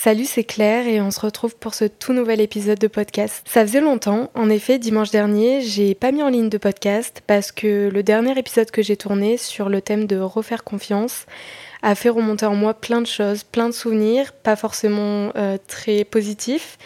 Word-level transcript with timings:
Salut, 0.00 0.26
c'est 0.26 0.44
Claire 0.44 0.86
et 0.86 1.00
on 1.00 1.10
se 1.10 1.18
retrouve 1.18 1.56
pour 1.56 1.74
ce 1.74 1.84
tout 1.84 2.12
nouvel 2.12 2.40
épisode 2.40 2.78
de 2.78 2.86
podcast. 2.86 3.44
Ça 3.48 3.66
faisait 3.66 3.80
longtemps, 3.80 4.30
en 4.36 4.48
effet, 4.48 4.78
dimanche 4.78 5.10
dernier, 5.10 5.60
j'ai 5.62 5.96
pas 5.96 6.12
mis 6.12 6.22
en 6.22 6.28
ligne 6.28 6.48
de 6.48 6.56
podcast 6.56 7.20
parce 7.26 7.50
que 7.50 7.90
le 7.92 8.02
dernier 8.04 8.38
épisode 8.38 8.70
que 8.70 8.80
j'ai 8.80 8.96
tourné 8.96 9.36
sur 9.36 9.68
le 9.68 9.82
thème 9.82 10.06
de 10.06 10.16
refaire 10.20 10.62
confiance 10.62 11.26
a 11.82 11.94
fait 11.94 12.08
remonter 12.08 12.46
en 12.46 12.54
moi 12.54 12.74
plein 12.74 13.00
de 13.00 13.06
choses, 13.06 13.44
plein 13.44 13.68
de 13.68 13.74
souvenirs, 13.74 14.32
pas 14.32 14.56
forcément 14.56 15.32
euh, 15.36 15.58
très 15.66 16.04
positifs. 16.04 16.78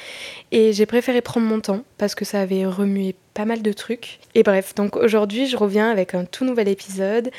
Et 0.50 0.72
j'ai 0.72 0.86
préféré 0.86 1.20
prendre 1.20 1.46
mon 1.46 1.60
temps 1.60 1.82
parce 1.98 2.14
que 2.14 2.24
ça 2.24 2.40
avait 2.40 2.66
remué 2.66 3.14
pas 3.34 3.44
mal 3.44 3.62
de 3.62 3.72
trucs. 3.72 4.18
Et 4.34 4.42
bref, 4.42 4.74
donc 4.74 4.96
aujourd'hui 4.96 5.46
je 5.46 5.56
reviens 5.56 5.90
avec 5.90 6.14
un 6.14 6.24
tout 6.24 6.44
nouvel 6.44 6.68
épisode. 6.68 7.30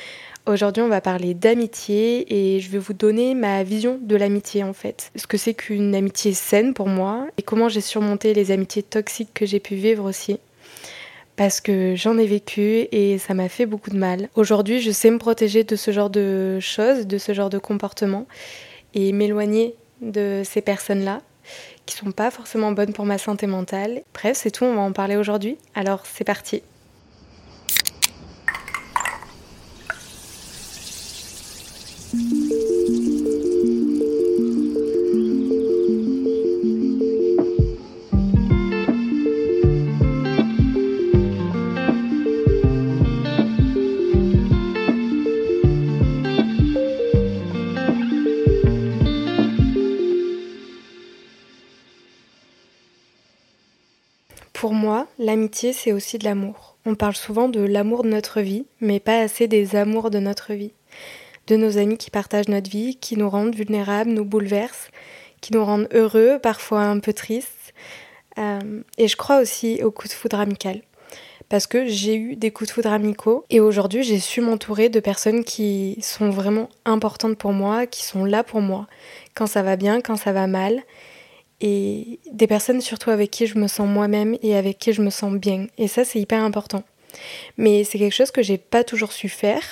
Aujourd'hui 0.46 0.84
on 0.84 0.90
va 0.90 1.00
parler 1.00 1.34
d'amitié 1.34 2.56
et 2.56 2.60
je 2.60 2.70
vais 2.70 2.80
vous 2.80 2.94
donner 2.94 3.34
ma 3.34 3.64
vision 3.64 3.98
de 4.02 4.16
l'amitié 4.16 4.64
en 4.64 4.74
fait. 4.74 5.12
Ce 5.16 5.28
que 5.28 5.38
c'est 5.38 5.54
qu'une 5.54 5.96
amitié 5.96 6.34
saine 6.34 6.74
pour 6.74 6.88
moi 6.88 7.28
et 7.38 7.44
comment 7.44 7.70
j'ai 7.70 7.82
surmonté 7.82 8.34
les 8.34 8.52
amitiés 8.52 8.84
toxiques 8.84 9.34
que 9.34 9.46
j'ai 9.46 9.60
pu 9.60 9.76
vivre 9.76 10.04
aussi 10.04 10.40
parce 11.36 11.62
que 11.62 11.96
j'en 11.96 12.18
ai 12.18 12.28
vécu 12.28 12.88
et 12.92 13.18
ça 13.18 13.34
m'a 13.34 13.50
fait 13.50 13.66
beaucoup 13.66 13.90
de 13.90 13.98
mal. 13.98 14.30
Aujourd'hui, 14.36 14.82
je 14.82 14.92
sais 14.92 15.10
me 15.10 15.18
protéger 15.18 15.64
de 15.64 15.76
ce 15.76 15.92
genre 15.92 16.10
de 16.10 16.60
choses, 16.60 17.08
de 17.08 17.18
ce 17.18 17.34
genre 17.34 17.50
de 17.50 17.58
comportements 17.58 18.28
et 18.94 19.12
m'éloigner 19.12 19.76
de 20.02 20.44
ces 20.46 20.62
personnes-là 20.62 21.22
qui 21.86 21.96
sont 21.96 22.12
pas 22.12 22.32
forcément 22.32 22.72
bonnes 22.72 22.94
pour 22.94 23.06
ma 23.06 23.18
santé 23.18 23.48
mentale. 23.48 24.02
Bref, 24.14 24.38
c'est 24.38 24.52
tout, 24.52 24.64
on 24.64 24.76
va 24.76 24.82
en 24.82 24.94
parler 24.94 25.18
aujourd'hui. 25.18 25.58
Alors, 25.76 26.04
c'est 26.06 26.24
parti. 26.24 26.62
L'amitié, 55.24 55.74
c'est 55.74 55.92
aussi 55.92 56.18
de 56.18 56.26
l'amour. 56.26 56.78
On 56.86 56.96
parle 56.96 57.16
souvent 57.16 57.50
de 57.50 57.62
l'amour 57.62 58.04
de 58.04 58.10
notre 58.10 58.42
vie, 58.42 58.66
mais 58.82 59.00
pas 59.00 59.20
assez 59.20 59.48
des 59.48 59.76
amours 59.76 60.10
de 60.10 60.20
notre 60.20 60.54
vie. 60.54 60.74
De 61.48 61.56
nos 61.56 61.78
amis 61.78 61.98
qui 61.98 62.12
partagent 62.12 62.50
notre 62.50 62.70
vie, 62.70 62.98
qui 62.98 63.18
nous 63.18 63.30
rendent 63.30 63.56
vulnérables, 63.56 64.12
nous 64.12 64.26
bouleversent, 64.26 64.90
qui 65.42 65.54
nous 65.54 65.64
rendent 65.64 65.88
heureux, 65.94 66.40
parfois 66.42 66.82
un 66.82 67.00
peu 67.00 67.14
tristes. 67.14 67.74
Euh, 68.38 68.82
et 68.98 69.08
je 69.08 69.16
crois 69.16 69.40
aussi 69.40 69.84
au 69.84 69.92
coup 69.92 70.08
de 70.08 70.14
foudre 70.14 70.40
amical. 70.40 70.82
Parce 71.50 71.68
que 71.68 71.86
j'ai 71.86 72.16
eu 72.16 72.36
des 72.36 72.52
coups 72.52 72.70
de 72.70 72.74
foudre 72.74 72.92
amicaux 72.92 73.46
et 73.50 73.60
aujourd'hui 73.60 74.04
j'ai 74.04 74.20
su 74.20 74.42
m'entourer 74.42 74.90
de 74.90 75.00
personnes 75.00 75.44
qui 75.44 75.98
sont 76.02 76.30
vraiment 76.30 76.70
importantes 76.86 77.38
pour 77.38 77.52
moi, 77.52 77.86
qui 77.86 78.04
sont 78.04 78.26
là 78.26 78.44
pour 78.44 78.62
moi, 78.62 78.88
quand 79.36 79.46
ça 79.46 79.62
va 79.62 79.76
bien, 79.76 80.02
quand 80.02 80.16
ça 80.16 80.32
va 80.32 80.48
mal 80.48 80.82
et 81.64 82.20
des 82.30 82.46
personnes 82.46 82.82
surtout 82.82 83.10
avec 83.10 83.32
qui 83.32 83.48
je 83.48 83.58
me 83.58 83.68
sens 83.68 83.88
moi-même 83.88 84.38
et 84.44 84.54
avec 84.54 84.78
qui 84.80 84.92
je 84.92 85.02
me 85.02 85.10
sens 85.10 85.34
bien. 85.34 85.68
Et 85.78 85.88
ça, 85.88 86.04
c'est 86.04 86.20
hyper 86.20 86.44
important. 86.44 86.84
Mais 87.58 87.86
c'est 87.86 87.98
quelque 87.98 88.14
chose 88.14 88.32
que 88.32 88.42
j'ai 88.42 88.58
pas 88.58 88.84
toujours 88.84 89.14
su 89.14 89.30
faire. 89.30 89.64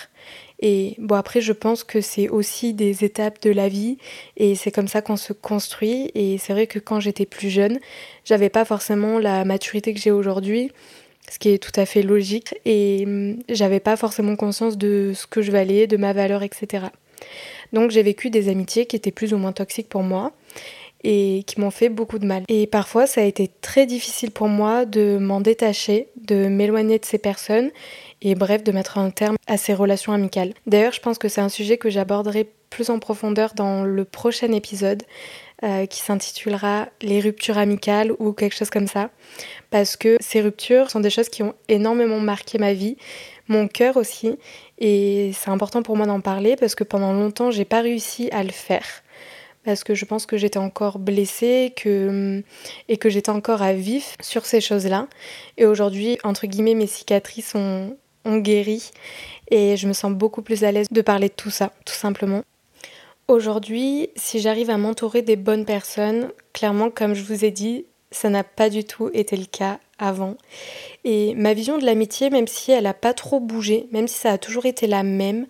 Et 0.62 0.96
bon, 1.00 1.16
après, 1.16 1.42
je 1.42 1.52
pense 1.52 1.84
que 1.84 2.00
c'est 2.00 2.30
aussi 2.30 2.74
des 2.74 3.04
étapes 3.04 3.42
de 3.42 3.50
la 3.50 3.68
vie 3.68 3.98
et 4.38 4.56
c'est 4.56 4.72
comme 4.72 4.88
ça 4.88 5.02
qu'on 5.02 5.18
se 5.18 5.34
construit. 5.34 6.12
Et 6.16 6.38
c'est 6.38 6.54
vrai 6.54 6.66
que 6.66 6.80
quand 6.80 7.02
j'étais 7.02 7.26
plus 7.26 7.50
jeune, 7.50 7.78
j'avais 8.24 8.50
pas 8.50 8.64
forcément 8.64 9.20
la 9.20 9.44
maturité 9.44 9.94
que 9.94 10.00
j'ai 10.00 10.12
aujourd'hui, 10.12 10.72
ce 11.30 11.40
qui 11.40 11.50
est 11.50 11.58
tout 11.58 11.78
à 11.78 11.86
fait 11.86 12.04
logique. 12.04 12.56
Et 12.64 13.04
hum, 13.06 13.40
j'avais 13.50 13.82
pas 13.82 13.98
forcément 13.98 14.38
conscience 14.38 14.78
de 14.78 15.12
ce 15.14 15.28
que 15.28 15.42
je 15.42 15.52
valais, 15.52 15.88
de 15.88 15.98
ma 15.98 16.14
valeur, 16.14 16.42
etc. 16.42 16.86
Donc 17.74 17.92
j'ai 17.92 18.04
vécu 18.04 18.30
des 18.30 18.48
amitiés 18.48 18.86
qui 18.86 18.96
étaient 18.96 19.12
plus 19.12 19.34
ou 19.34 19.38
moins 19.38 19.52
toxiques 19.52 19.90
pour 19.90 20.04
moi 20.04 20.32
et 21.04 21.44
qui 21.48 21.60
m'ont 21.60 21.72
fait 21.72 21.90
beaucoup 21.90 22.20
de 22.20 22.26
mal. 22.26 22.44
Et 22.48 22.68
parfois, 22.68 23.08
ça 23.08 23.22
a 23.22 23.24
été 23.24 23.50
très 23.62 23.86
difficile 23.86 24.32
pour 24.32 24.48
moi 24.48 24.86
de 24.86 25.18
m'en 25.18 25.42
détacher, 25.42 26.08
de 26.16 26.48
m'éloigner 26.48 27.00
de 27.00 27.06
ces 27.06 27.18
personnes 27.18 27.72
et 28.22 28.36
bref, 28.36 28.64
de 28.64 28.72
mettre 28.72 28.98
un 28.98 29.10
terme 29.10 29.36
à 29.48 29.58
ces 29.58 29.74
relations 29.74 30.14
amicales. 30.14 30.54
D'ailleurs, 30.68 30.94
je 30.94 31.02
pense 31.02 31.18
que 31.18 31.28
c'est 31.28 31.42
un 31.42 31.50
sujet 31.50 31.78
que 31.78 31.90
j'aborderai 31.90 32.48
plus 32.70 32.90
en 32.90 33.00
profondeur 33.00 33.54
dans 33.54 33.84
le 33.84 34.06
prochain 34.06 34.52
épisode 34.54 35.04
euh, 35.64 35.86
qui 35.86 36.02
s'intitulera 36.02 36.88
Les 37.02 37.20
ruptures 37.20 37.58
amicales 37.58 38.14
ou 38.18 38.32
quelque 38.32 38.56
chose 38.56 38.70
comme 38.70 38.88
ça. 38.88 39.10
Parce 39.70 39.98
que 39.98 40.18
ces 40.20 40.42
ruptures 40.42 40.90
sont 40.90 41.02
des 41.02 41.10
choses 41.10 41.30
qui 41.30 41.44
ont 41.44 41.54
énormément 41.68 42.20
marqué 42.20 42.58
ma 42.58 42.74
vie, 42.74 42.98
mon 43.48 43.68
cœur 43.68 43.98
aussi. 43.98 44.38
Et 44.80 45.32
c'est 45.36 45.50
important 45.50 45.84
pour 45.84 45.98
moi 45.98 46.06
d'en 46.06 46.22
parler 46.22 46.56
parce 46.56 46.74
que 46.74 46.84
pendant 46.84 47.14
longtemps, 47.14 47.52
j'ai 47.52 47.66
pas 47.66 47.82
réussi 47.82 48.30
à 48.32 48.44
le 48.44 48.52
faire 48.52 49.04
parce 49.64 49.84
que 49.84 49.94
je 49.94 50.06
pense 50.06 50.26
que 50.26 50.38
j'étais 50.38 50.60
encore 50.60 51.00
blessée 51.00 51.74
que, 51.76 52.44
et 52.88 52.98
que 52.98 53.10
j'étais 53.10 53.30
encore 53.30 53.62
à 53.62 53.74
vif 53.74 54.16
sur 54.22 54.46
ces 54.46 54.62
choses-là. 54.62 55.08
Et 55.58 55.66
aujourd'hui, 55.66 56.18
entre 56.24 56.48
guillemets, 56.48 56.76
mes 56.76 56.88
cicatrices 56.88 57.56
ont, 57.56 57.96
ont 58.26 58.38
guéri 58.38 58.92
et 59.50 59.78
je 59.78 59.88
me 59.88 59.94
sens 59.94 60.12
beaucoup 60.12 60.42
plus 60.42 60.64
à 60.64 60.72
l'aise 60.72 60.88
de 60.90 61.02
parler 61.02 61.28
de 61.28 61.34
tout 61.34 61.52
ça, 61.52 61.72
tout 61.86 61.94
simplement. 61.94 62.44
Aujourd'hui, 63.28 64.10
si 64.16 64.40
j'arrive 64.40 64.70
à 64.70 64.78
m'entourer 64.78 65.22
des 65.22 65.36
bonnes 65.36 65.66
personnes, 65.66 66.32
clairement, 66.54 66.90
comme 66.90 67.14
je 67.14 67.24
vous 67.24 67.46
ai 67.46 67.52
dit, 67.52 67.86
ça 68.12 68.30
n'a 68.30 68.44
pas 68.44 68.70
du 68.70 68.84
tout 68.84 69.10
été 69.14 69.38
le 69.38 69.46
cas 69.46 69.80
avant. 70.00 70.36
Et 71.06 71.34
ma 71.36 71.54
vision 71.54 71.78
de 71.78 71.86
l'amitié, 71.86 72.30
même 72.30 72.48
si 72.48 72.72
elle 72.72 72.84
n'a 72.84 72.94
pas 72.94 73.14
trop 73.14 73.40
bougé, 73.40 73.88
même 73.92 74.08
si 74.08 74.18
ça 74.18 74.32
a 74.32 74.38
toujours 74.38 74.66
été 74.66 74.88
la 74.88 75.04
même, 75.04 75.46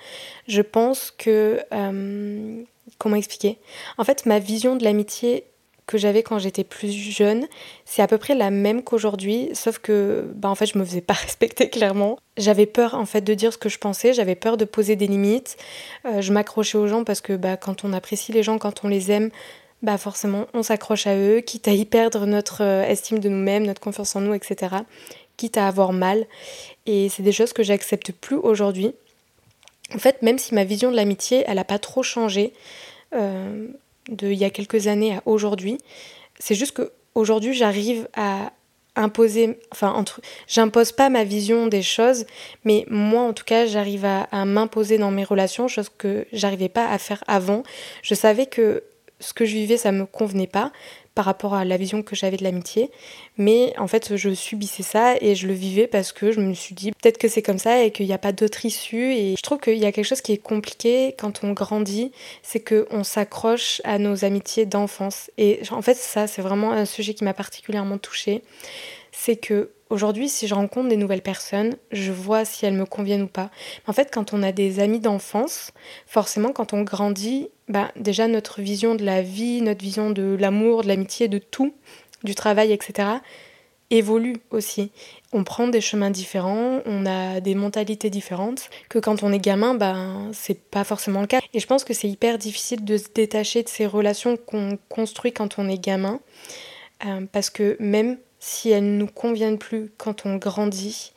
je 0.48 0.62
pense 0.62 1.12
que... 1.12 1.60
Euh, 1.74 2.64
comment 3.02 3.16
expliquer? 3.16 3.58
En 3.98 4.04
fait, 4.04 4.26
ma 4.26 4.40
vision 4.40 4.76
de 4.76 4.84
l'amitié 4.84 5.46
que 5.88 5.98
j'avais 5.98 6.24
quand 6.24 6.40
j'étais 6.40 6.64
plus 6.64 6.92
jeune, 6.92 7.48
c'est 7.84 8.02
à 8.02 8.08
peu 8.08 8.18
près 8.18 8.36
la 8.36 8.52
même 8.52 8.84
qu'aujourd'hui, 8.84 9.50
sauf 9.54 9.80
que 9.80 10.32
bah 10.36 10.50
en 10.50 10.56
fait 10.56 10.68
je 10.68 10.78
me 10.78 10.86
faisais 10.86 11.02
pas 11.02 11.14
respecter 11.28 11.70
clairement. 11.70 12.18
J'avais 12.38 12.68
peur 12.68 12.96
en 12.96 13.06
fait 13.06 13.22
de 13.22 13.34
dire 13.34 13.52
ce 13.52 13.58
que 13.58 13.70
je 13.70 13.80
pensais, 13.80 14.14
j'avais 14.14 14.36
peur 14.36 14.56
de 14.56 14.66
poser 14.66 14.96
des 14.96 15.08
limites. 15.08 15.58
Euh, 16.06 16.22
je 16.22 16.32
m'accrochais 16.32 16.78
aux 16.78 16.88
gens 16.88 17.04
parce 17.04 17.20
que 17.20 17.34
bah, 17.34 17.58
quand 17.58 17.84
on 17.84 17.92
apprécie 17.92 18.32
les 18.32 18.44
gens, 18.44 18.58
quand 18.58 18.86
on 18.86 18.88
les 18.88 19.12
aime, 19.12 19.32
bah 19.82 19.98
forcément 19.98 20.46
on 20.54 20.64
s'accroche 20.64 21.08
à 21.08 21.16
eux, 21.18 21.42
quitte 21.42 21.68
à 21.68 21.74
y 21.74 21.86
perdre 21.86 22.26
notre 22.26 22.64
euh, 22.64 22.84
estime 22.84 23.20
de 23.20 23.30
nous-mêmes, 23.30 23.66
notre 23.66 23.82
confiance 23.82 24.16
en 24.16 24.22
nous, 24.22 24.34
etc. 24.34 24.76
Quitte 25.36 25.58
à 25.58 25.68
avoir 25.68 25.92
mal. 25.92 26.26
Et 26.86 27.10
c'est 27.10 27.24
des 27.24 27.32
choses 27.32 27.52
que 27.52 27.64
j'accepte 27.64 28.12
plus 28.12 28.38
aujourd'hui. 28.38 28.94
En 29.94 30.00
fait, 30.00 30.22
même 30.22 30.38
si 30.38 30.56
ma 30.56 30.64
vision 30.64 30.90
de 30.92 30.96
l'amitié, 30.96 31.44
elle 31.48 31.56
n'a 31.56 31.66
pas 31.66 31.80
trop 31.80 32.04
changé 32.04 32.54
euh, 33.14 33.68
de 34.10 34.28
il 34.28 34.38
y 34.38 34.46
a 34.46 34.50
quelques 34.50 34.88
années 34.88 35.16
à 35.16 35.22
aujourd'hui, 35.26 35.78
c'est 36.40 36.56
juste 36.56 36.74
que 36.74 36.92
aujourd'hui 37.16 37.54
j'arrive 37.54 38.08
à 38.16 38.52
imposer, 38.96 39.58
enfin 39.72 39.92
entre, 39.92 40.20
j'impose 40.48 40.92
pas 40.92 41.10
ma 41.10 41.24
vision 41.24 41.68
des 41.68 41.82
choses, 41.82 42.26
mais 42.66 42.86
moi 42.90 43.22
en 43.22 43.34
tout 43.34 43.46
cas 43.46 43.66
j'arrive 43.66 44.04
à, 44.06 44.24
à 44.32 44.44
m'imposer 44.46 44.98
dans 44.98 45.12
mes 45.12 45.24
relations, 45.24 45.68
chose 45.68 45.90
que 45.90 46.26
j'arrivais 46.34 46.70
pas 46.70 46.88
à 46.90 46.98
faire 46.98 47.24
avant. 47.28 47.64
Je 48.02 48.16
savais 48.16 48.48
que 48.48 48.84
ce 49.22 49.34
que 49.34 49.46
je 49.46 49.54
vivais, 49.54 49.78
ça 49.78 49.92
me 49.92 50.06
convenait 50.06 50.48
pas 50.48 50.72
par 51.16 51.26
rapport 51.26 51.54
à 51.54 51.66
la 51.66 51.78
vision 51.78 52.04
que 52.04 52.16
j'avais 52.16 52.38
de 52.38 52.44
l'amitié. 52.44 52.90
Mais 53.38 53.74
en 53.78 53.88
fait, 53.88 54.16
je 54.16 54.34
subissais 54.34 54.84
ça 54.84 55.16
et 55.20 55.36
je 55.36 55.48
le 55.48 55.54
vivais 55.54 55.88
parce 55.88 56.12
que 56.12 56.32
je 56.32 56.40
me 56.40 56.54
suis 56.54 56.76
dit 56.76 56.92
peut-être 56.92 57.18
que 57.18 57.28
c'est 57.28 57.42
comme 57.42 57.58
ça 57.58 57.84
et 57.84 57.92
qu'il 57.92 58.06
n'y 58.06 58.14
a 58.14 58.18
pas 58.18 58.32
d'autre 58.32 58.66
issue. 58.66 59.14
Et 59.14 59.36
je 59.36 59.42
trouve 59.42 59.60
qu'il 59.60 59.78
y 59.78 59.86
a 59.86 59.92
quelque 59.92 60.06
chose 60.06 60.22
qui 60.22 60.34
est 60.34 60.38
compliqué 60.38 61.16
quand 61.18 61.44
on 61.44 61.52
grandit, 61.52 62.12
c'est 62.44 62.62
qu'on 62.62 63.04
s'accroche 63.04 63.82
à 63.84 63.98
nos 63.98 64.24
amitiés 64.24 64.66
d'enfance. 64.66 65.30
Et 65.38 65.62
en 65.72 65.82
fait, 65.82 65.96
ça, 65.96 66.28
c'est 66.28 66.42
vraiment 66.42 66.72
un 66.72 66.86
sujet 66.86 67.14
qui 67.14 67.24
m'a 67.24 67.34
particulièrement 67.34 67.98
touchée. 67.98 68.44
C'est 69.12 69.36
que 69.36 69.72
Aujourd'hui, 69.92 70.30
si 70.30 70.48
je 70.48 70.56
rencontre 70.56 70.88
des 70.88 70.96
nouvelles 70.96 71.22
personnes, 71.22 71.76
je 71.92 72.14
vois 72.14 72.46
si 72.46 72.66
elles 72.66 72.74
me 72.74 72.86
conviennent 72.86 73.24
ou 73.24 73.28
pas. 73.28 73.52
En 73.88 73.92
fait, 73.92 74.10
quand 74.10 74.32
on 74.32 74.42
a 74.42 74.54
des 74.54 74.80
amis 74.80 75.02
d'enfance, 75.02 75.74
forcément, 76.08 76.54
quand 76.54 76.72
on 76.72 76.84
grandit, 76.84 77.50
bah, 77.72 77.92
déjà 77.96 78.28
notre 78.28 78.62
vision 78.62 78.96
de 78.96 79.04
la 79.04 79.22
vie, 79.22 79.62
notre 79.62 79.82
vision 79.82 80.10
de 80.10 80.36
l'amour, 80.40 80.84
de 80.84 80.88
l'amitié, 80.88 81.28
de 81.28 81.38
tout, 81.38 81.74
du 82.24 82.36
travail, 82.36 82.72
etc., 82.72 83.08
évolue 83.90 84.38
aussi. 84.52 84.92
On 85.34 85.44
prend 85.44 85.68
des 85.68 85.82
chemins 85.82 86.10
différents, 86.10 86.80
on 86.86 87.06
a 87.06 87.42
des 87.42 87.56
mentalités 87.56 88.10
différentes, 88.10 88.70
que 88.90 89.00
quand 89.00 89.24
on 89.24 89.32
est 89.32 89.40
gamin, 89.40 89.74
ben 89.74 90.30
c'est 90.34 90.62
pas 90.62 90.84
forcément 90.84 91.22
le 91.22 91.28
cas. 91.28 91.40
Et 91.54 91.60
je 91.60 91.68
pense 91.68 91.84
que 91.84 91.94
c'est 91.94 92.08
hyper 92.08 92.38
difficile 92.38 92.86
de 92.86 92.98
se 92.98 93.08
détacher 93.14 93.64
de 93.64 93.70
ces 93.70 93.86
relations 93.86 94.38
qu'on 94.38 94.78
construit 94.90 95.34
quand 95.34 95.60
on 95.60 95.68
est 95.68 95.78
gamin, 95.78 96.20
euh, 97.06 97.26
parce 97.32 97.50
que 97.50 97.76
même 97.80 98.18
si 98.40 98.70
elles 98.70 98.98
nous 98.98 99.08
conviennent 99.08 99.58
plus 99.58 99.92
quand 99.98 100.26
on 100.26 100.38
grandit, 100.38 101.12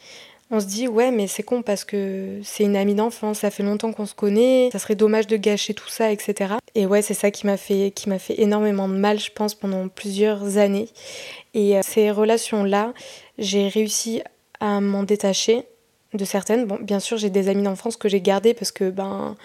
on 0.51 0.61
se 0.61 0.67
dit 0.67 0.89
ouais 0.89 1.11
mais 1.11 1.27
c'est 1.27 1.43
con 1.43 1.63
parce 1.63 1.85
que 1.85 2.41
c'est 2.43 2.65
une 2.65 2.77
amie 2.77 2.95
d'enfance, 2.95 3.41
ça 3.41 3.51
fait 3.51 3.63
longtemps 3.63 3.93
qu'on 3.93 4.07
se 4.07 4.15
connaît, 4.15 4.69
ça 4.73 4.79
serait 4.79 4.95
dommage 4.95 5.27
de 5.27 5.37
gâcher 5.37 5.75
tout 5.75 5.89
ça, 5.89 6.13
etc. 6.13 6.55
Et 6.75 6.87
ouais 6.87 7.03
c'est 7.03 7.15
ça 7.15 7.31
qui 7.31 7.47
m'a 7.47 7.57
fait 7.57 7.93
qui 7.95 8.09
m'a 8.09 8.19
fait 8.19 8.41
énormément 8.41 8.89
de 8.89 8.95
mal 8.95 9.19
je 9.19 9.31
pense 9.31 9.55
pendant 9.55 9.89
plusieurs 9.89 10.59
années. 10.59 10.89
Et 11.55 11.77
euh, 11.77 11.81
ces 11.83 12.11
relations 12.11 12.65
là, 12.65 12.93
j'ai 13.39 13.69
réussi 13.69 14.23
à 14.61 14.81
m'en 14.81 15.03
détacher 15.03 15.67
de 16.13 16.25
certaines. 16.25 16.67
Bien 16.83 17.01
sûr 17.01 17.17
j'ai 17.17 17.31
des 17.31 17.49
amis 17.49 17.63
d'enfance 17.63 17.97
que 17.97 18.09
j'ai 18.09 18.21
gardées 18.21 18.55
parce 18.55 18.73
que 18.73 18.91
ben 18.91 19.37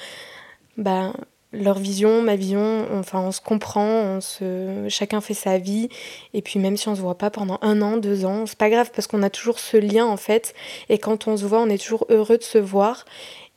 ben 0.77 1.13
leur 1.51 1.79
vision, 1.79 2.21
ma 2.21 2.35
vision, 2.35 2.87
enfin 2.93 3.21
on 3.21 3.31
se 3.31 3.41
comprend, 3.41 3.87
on 3.87 4.21
se, 4.21 4.85
chacun 4.87 5.19
fait 5.19 5.33
sa 5.33 5.57
vie, 5.57 5.89
et 6.33 6.41
puis 6.41 6.59
même 6.59 6.77
si 6.77 6.87
on 6.87 6.95
se 6.95 7.01
voit 7.01 7.17
pas 7.17 7.31
pendant 7.31 7.57
un 7.61 7.81
an, 7.81 7.97
deux 7.97 8.25
ans, 8.25 8.45
c'est 8.45 8.57
pas 8.57 8.69
grave 8.69 8.91
parce 8.93 9.07
qu'on 9.07 9.23
a 9.23 9.29
toujours 9.29 9.59
ce 9.59 9.77
lien 9.77 10.05
en 10.05 10.17
fait, 10.17 10.53
et 10.89 10.99
quand 10.99 11.27
on 11.27 11.37
se 11.37 11.45
voit, 11.45 11.59
on 11.59 11.69
est 11.69 11.81
toujours 11.81 12.05
heureux 12.09 12.37
de 12.37 12.43
se 12.43 12.57
voir. 12.57 13.05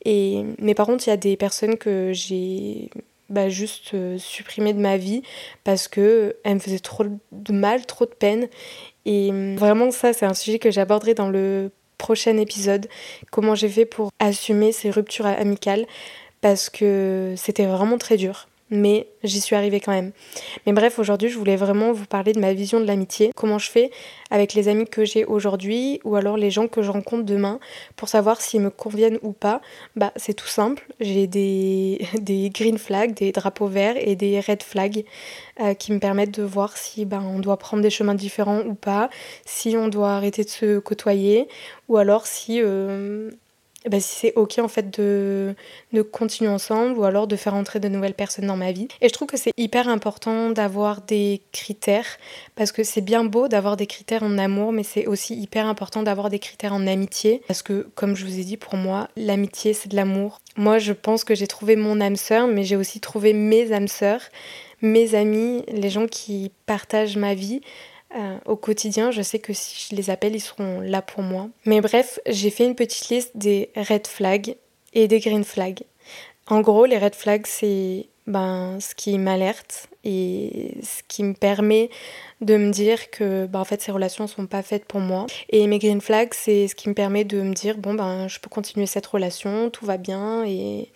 Et 0.05 0.43
mais 0.59 0.73
par 0.73 0.87
contre, 0.87 1.07
il 1.07 1.11
y 1.11 1.13
a 1.13 1.17
des 1.17 1.37
personnes 1.37 1.77
que 1.77 2.11
j'ai 2.13 2.89
bah, 3.29 3.49
juste 3.49 3.93
euh, 3.93 4.17
supprimées 4.17 4.73
de 4.73 4.79
ma 4.79 4.97
vie 4.97 5.23
parce 5.63 5.87
que 5.87 6.35
elles 6.43 6.55
me 6.55 6.59
faisaient 6.59 6.79
trop 6.79 7.05
de 7.31 7.53
mal, 7.53 7.85
trop 7.85 8.05
de 8.05 8.11
peine. 8.11 8.47
Et 9.05 9.31
vraiment 9.55 9.91
ça, 9.91 10.13
c'est 10.13 10.25
un 10.25 10.33
sujet 10.33 10.59
que 10.59 10.71
j'aborderai 10.71 11.13
dans 11.13 11.29
le 11.29 11.71
prochain 11.97 12.37
épisode. 12.37 12.87
Comment 13.31 13.55
j'ai 13.55 13.69
fait 13.69 13.85
pour 13.85 14.11
assumer 14.19 14.71
ces 14.71 14.91
ruptures 14.91 15.25
amicales 15.25 15.85
parce 16.43 16.69
que 16.69 17.35
c'était 17.37 17.65
vraiment 17.65 17.97
très 17.97 18.17
dur. 18.17 18.47
Mais 18.69 19.07
j'y 19.23 19.39
suis 19.39 19.55
arrivée 19.55 19.79
quand 19.79 19.91
même. 19.91 20.11
Mais 20.65 20.73
bref, 20.73 20.97
aujourd'hui, 20.97 21.29
je 21.29 21.37
voulais 21.37 21.55
vraiment 21.55 21.91
vous 21.91 22.05
parler 22.05 22.33
de 22.33 22.39
ma 22.39 22.53
vision 22.53 22.79
de 22.79 22.85
l'amitié, 22.85 23.31
comment 23.35 23.59
je 23.59 23.69
fais 23.69 23.91
avec 24.31 24.55
les 24.55 24.67
amis 24.67 24.85
que 24.85 25.05
j'ai 25.05 25.25
aujourd'hui 25.25 25.99
ou 26.03 26.15
alors 26.15 26.37
les 26.37 26.49
gens 26.49 26.67
que 26.67 26.81
je 26.81 26.89
rencontre 26.89 27.23
demain 27.23 27.59
pour 27.95 28.09
savoir 28.09 28.41
s'ils 28.41 28.61
me 28.61 28.71
conviennent 28.71 29.19
ou 29.21 29.31
pas. 29.31 29.61
Bah, 29.95 30.11
c'est 30.15 30.33
tout 30.33 30.47
simple. 30.47 30.87
J'ai 30.99 31.27
des, 31.27 31.99
green 32.53 32.79
flags, 32.79 33.13
des 33.13 33.31
drapeaux 33.31 33.67
verts 33.67 33.95
et 33.97 34.15
des 34.15 34.39
red 34.39 34.63
flags 34.63 35.05
euh, 35.59 35.75
qui 35.75 35.91
me 35.91 35.99
permettent 35.99 36.33
de 36.33 36.43
voir 36.43 36.75
si 36.75 37.05
bah, 37.05 37.21
on 37.23 37.39
doit 37.39 37.57
prendre 37.57 37.83
des 37.83 37.91
chemins 37.91 38.15
différents 38.15 38.61
ou 38.61 38.73
pas, 38.73 39.09
si 39.45 39.77
on 39.77 39.87
doit 39.87 40.13
arrêter 40.13 40.43
de 40.43 40.49
se 40.49 40.79
côtoyer 40.79 41.47
ou 41.89 41.97
alors 41.97 42.25
si 42.25 42.59
euh, 42.59 43.29
ben, 43.89 43.99
si 43.99 44.15
c'est 44.15 44.33
ok 44.35 44.59
en 44.59 44.67
fait 44.67 44.97
de, 44.97 45.55
de 45.91 46.01
continuer 46.01 46.49
ensemble 46.49 46.97
ou 46.97 47.03
alors 47.03 47.27
de 47.27 47.35
faire 47.35 47.53
entrer 47.53 47.79
de 47.79 47.87
nouvelles 47.87 48.13
personnes 48.13 48.47
dans 48.47 48.57
ma 48.57 48.71
vie. 48.71 48.87
Et 49.01 49.09
je 49.09 49.13
trouve 49.13 49.27
que 49.27 49.37
c'est 49.37 49.51
hyper 49.57 49.89
important 49.89 50.49
d'avoir 50.51 51.01
des 51.01 51.41
critères 51.51 52.17
parce 52.55 52.71
que 52.71 52.83
c'est 52.83 53.01
bien 53.01 53.23
beau 53.23 53.47
d'avoir 53.47 53.77
des 53.77 53.87
critères 53.87 54.23
en 54.23 54.37
amour 54.37 54.71
mais 54.71 54.83
c'est 54.83 55.07
aussi 55.07 55.35
hyper 55.35 55.67
important 55.67 56.03
d'avoir 56.03 56.29
des 56.29 56.39
critères 56.39 56.73
en 56.73 56.87
amitié 56.87 57.41
parce 57.47 57.61
que 57.61 57.87
comme 57.95 58.15
je 58.15 58.25
vous 58.25 58.39
ai 58.39 58.43
dit 58.43 58.57
pour 58.57 58.75
moi 58.75 59.07
l'amitié 59.15 59.73
c'est 59.73 59.89
de 59.89 59.95
l'amour. 59.95 60.39
Moi 60.55 60.79
je 60.79 60.93
pense 60.93 61.23
que 61.23 61.35
j'ai 61.35 61.47
trouvé 61.47 61.75
mon 61.75 61.99
âme 62.01 62.15
sœur 62.15 62.47
mais 62.47 62.63
j'ai 62.63 62.75
aussi 62.75 62.99
trouvé 62.99 63.33
mes 63.33 63.73
âmes 63.73 63.87
sœurs, 63.87 64.21
mes 64.81 65.15
amis, 65.15 65.63
les 65.67 65.89
gens 65.89 66.07
qui 66.07 66.51
partagent 66.65 67.17
ma 67.17 67.33
vie. 67.33 67.61
Euh, 68.15 68.37
au 68.45 68.55
quotidien, 68.55 69.11
je 69.11 69.21
sais 69.21 69.39
que 69.39 69.53
si 69.53 69.87
je 69.89 69.95
les 69.95 70.09
appelle, 70.09 70.35
ils 70.35 70.41
seront 70.41 70.81
là 70.81 71.01
pour 71.01 71.23
moi. 71.23 71.49
Mais 71.65 71.81
bref, 71.81 72.19
j'ai 72.27 72.49
fait 72.49 72.65
une 72.65 72.75
petite 72.75 73.09
liste 73.09 73.31
des 73.35 73.71
red 73.75 74.05
flags 74.07 74.55
et 74.93 75.07
des 75.07 75.19
green 75.19 75.43
flags. 75.43 75.81
En 76.47 76.61
gros, 76.61 76.85
les 76.85 76.97
red 76.97 77.15
flags, 77.15 77.47
c'est 77.47 78.07
ben, 78.27 78.77
ce 78.79 78.95
qui 78.95 79.17
m'alerte 79.17 79.87
et 80.05 80.77
ce 80.81 81.01
qui 81.07 81.23
me 81.23 81.33
permet 81.33 81.89
de 82.39 82.55
me 82.55 82.71
dire 82.71 83.09
que 83.09 83.47
ben, 83.47 83.59
en 83.59 83.65
fait 83.65 83.81
ces 83.81 83.91
relations 83.91 84.27
sont 84.27 84.47
pas 84.47 84.61
faites 84.61 84.85
pour 84.85 85.01
moi 85.01 85.25
et 85.49 85.67
mes 85.67 85.77
green 85.77 85.99
flags 85.99 86.33
c'est 86.33 86.69
ce 86.69 86.75
qui 86.75 86.87
me 86.87 86.93
permet 86.93 87.25
de 87.25 87.41
me 87.41 87.53
dire 87.53 87.77
bon 87.77 87.93
ben 87.93 88.29
je 88.29 88.39
peux 88.39 88.49
continuer 88.49 88.85
cette 88.85 89.05
relation 89.05 89.69
tout 89.69 89.85
va 89.85 89.97
bien 89.97 90.45
et, 90.45 90.89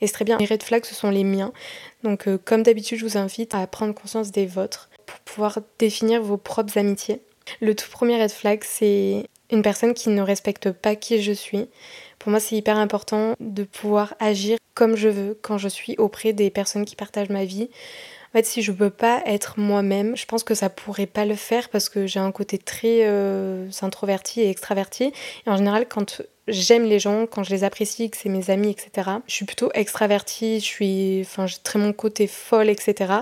et 0.00 0.06
c'est 0.06 0.12
très 0.12 0.24
bien 0.24 0.38
les 0.38 0.46
red 0.46 0.62
flags 0.62 0.84
ce 0.84 0.94
sont 0.94 1.10
les 1.10 1.24
miens 1.24 1.52
donc 2.02 2.26
euh, 2.26 2.38
comme 2.44 2.64
d'habitude 2.64 2.98
je 2.98 3.04
vous 3.04 3.16
invite 3.16 3.54
à 3.54 3.64
prendre 3.68 3.94
conscience 3.94 4.32
des 4.32 4.46
vôtres 4.46 4.88
pour 5.12 5.20
pouvoir 5.20 5.58
définir 5.78 6.22
vos 6.22 6.38
propres 6.38 6.78
amitiés. 6.78 7.20
Le 7.60 7.74
tout 7.74 7.90
premier 7.90 8.22
red 8.22 8.30
flag, 8.30 8.62
c'est 8.64 9.28
une 9.50 9.62
personne 9.62 9.92
qui 9.92 10.08
ne 10.08 10.22
respecte 10.22 10.72
pas 10.72 10.96
qui 10.96 11.22
je 11.22 11.32
suis. 11.32 11.68
Pour 12.18 12.30
moi, 12.30 12.40
c'est 12.40 12.56
hyper 12.56 12.78
important 12.78 13.34
de 13.38 13.64
pouvoir 13.64 14.14
agir 14.20 14.56
comme 14.74 14.96
je 14.96 15.08
veux 15.08 15.38
quand 15.42 15.58
je 15.58 15.68
suis 15.68 15.96
auprès 15.98 16.32
des 16.32 16.48
personnes 16.48 16.86
qui 16.86 16.96
partagent 16.96 17.28
ma 17.28 17.44
vie. 17.44 17.68
En 18.30 18.38
fait, 18.38 18.46
si 18.46 18.62
je 18.62 18.72
peux 18.72 18.88
pas 18.88 19.22
être 19.26 19.58
moi-même, 19.58 20.16
je 20.16 20.24
pense 20.24 20.44
que 20.44 20.54
ça 20.54 20.70
pourrait 20.70 21.06
pas 21.06 21.26
le 21.26 21.34
faire 21.34 21.68
parce 21.68 21.90
que 21.90 22.06
j'ai 22.06 22.20
un 22.20 22.32
côté 22.32 22.56
très 22.56 23.00
euh, 23.02 23.68
introverti 23.82 24.40
et 24.40 24.48
extraverti. 24.48 25.12
Et 25.46 25.50
en 25.50 25.58
général, 25.58 25.86
quand 25.86 26.22
j'aime 26.48 26.84
les 26.84 26.98
gens, 26.98 27.26
quand 27.26 27.42
je 27.42 27.50
les 27.50 27.64
apprécie, 27.64 28.10
que 28.10 28.16
c'est 28.16 28.28
mes 28.28 28.50
amis, 28.50 28.70
etc. 28.70 29.10
Je 29.26 29.34
suis 29.34 29.44
plutôt 29.44 29.70
extravertie, 29.74 30.60
je 30.60 30.64
suis, 30.64 31.24
j'ai 31.24 31.56
très 31.62 31.78
mon 31.78 31.92
côté 31.92 32.26
folle, 32.26 32.68
etc. 32.68 33.14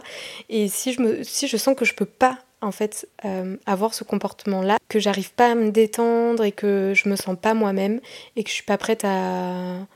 Et 0.49 0.69
si 0.69 0.93
je 0.93 1.57
sens 1.57 1.77
que 1.77 1.85
je 1.85 1.95
peux 1.95 2.07
pas 2.07 2.39
en 2.63 2.73
fait 2.73 3.09
euh, 3.25 3.57
avoir 3.67 3.95
ce 3.95 4.05
comportement 4.05 4.63
là 4.63 4.77
que 4.89 4.99
j'arrive 4.99 5.33
pas 5.33 5.53
à 5.53 5.55
me 5.55 5.71
détendre 5.71 6.45
et 6.45 6.53
que 6.53 6.93
je 6.95 7.09
me 7.09 7.17
sens 7.17 7.37
pas 7.41 7.55
moi-même 7.55 8.01
et 8.37 8.45
que 8.45 8.51
je 8.51 8.55
suis 8.55 8.65
pas 8.65 8.77
prête 8.77 9.05
à, 9.05 9.87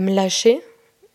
me 0.00 0.14
lâcher 0.14 0.60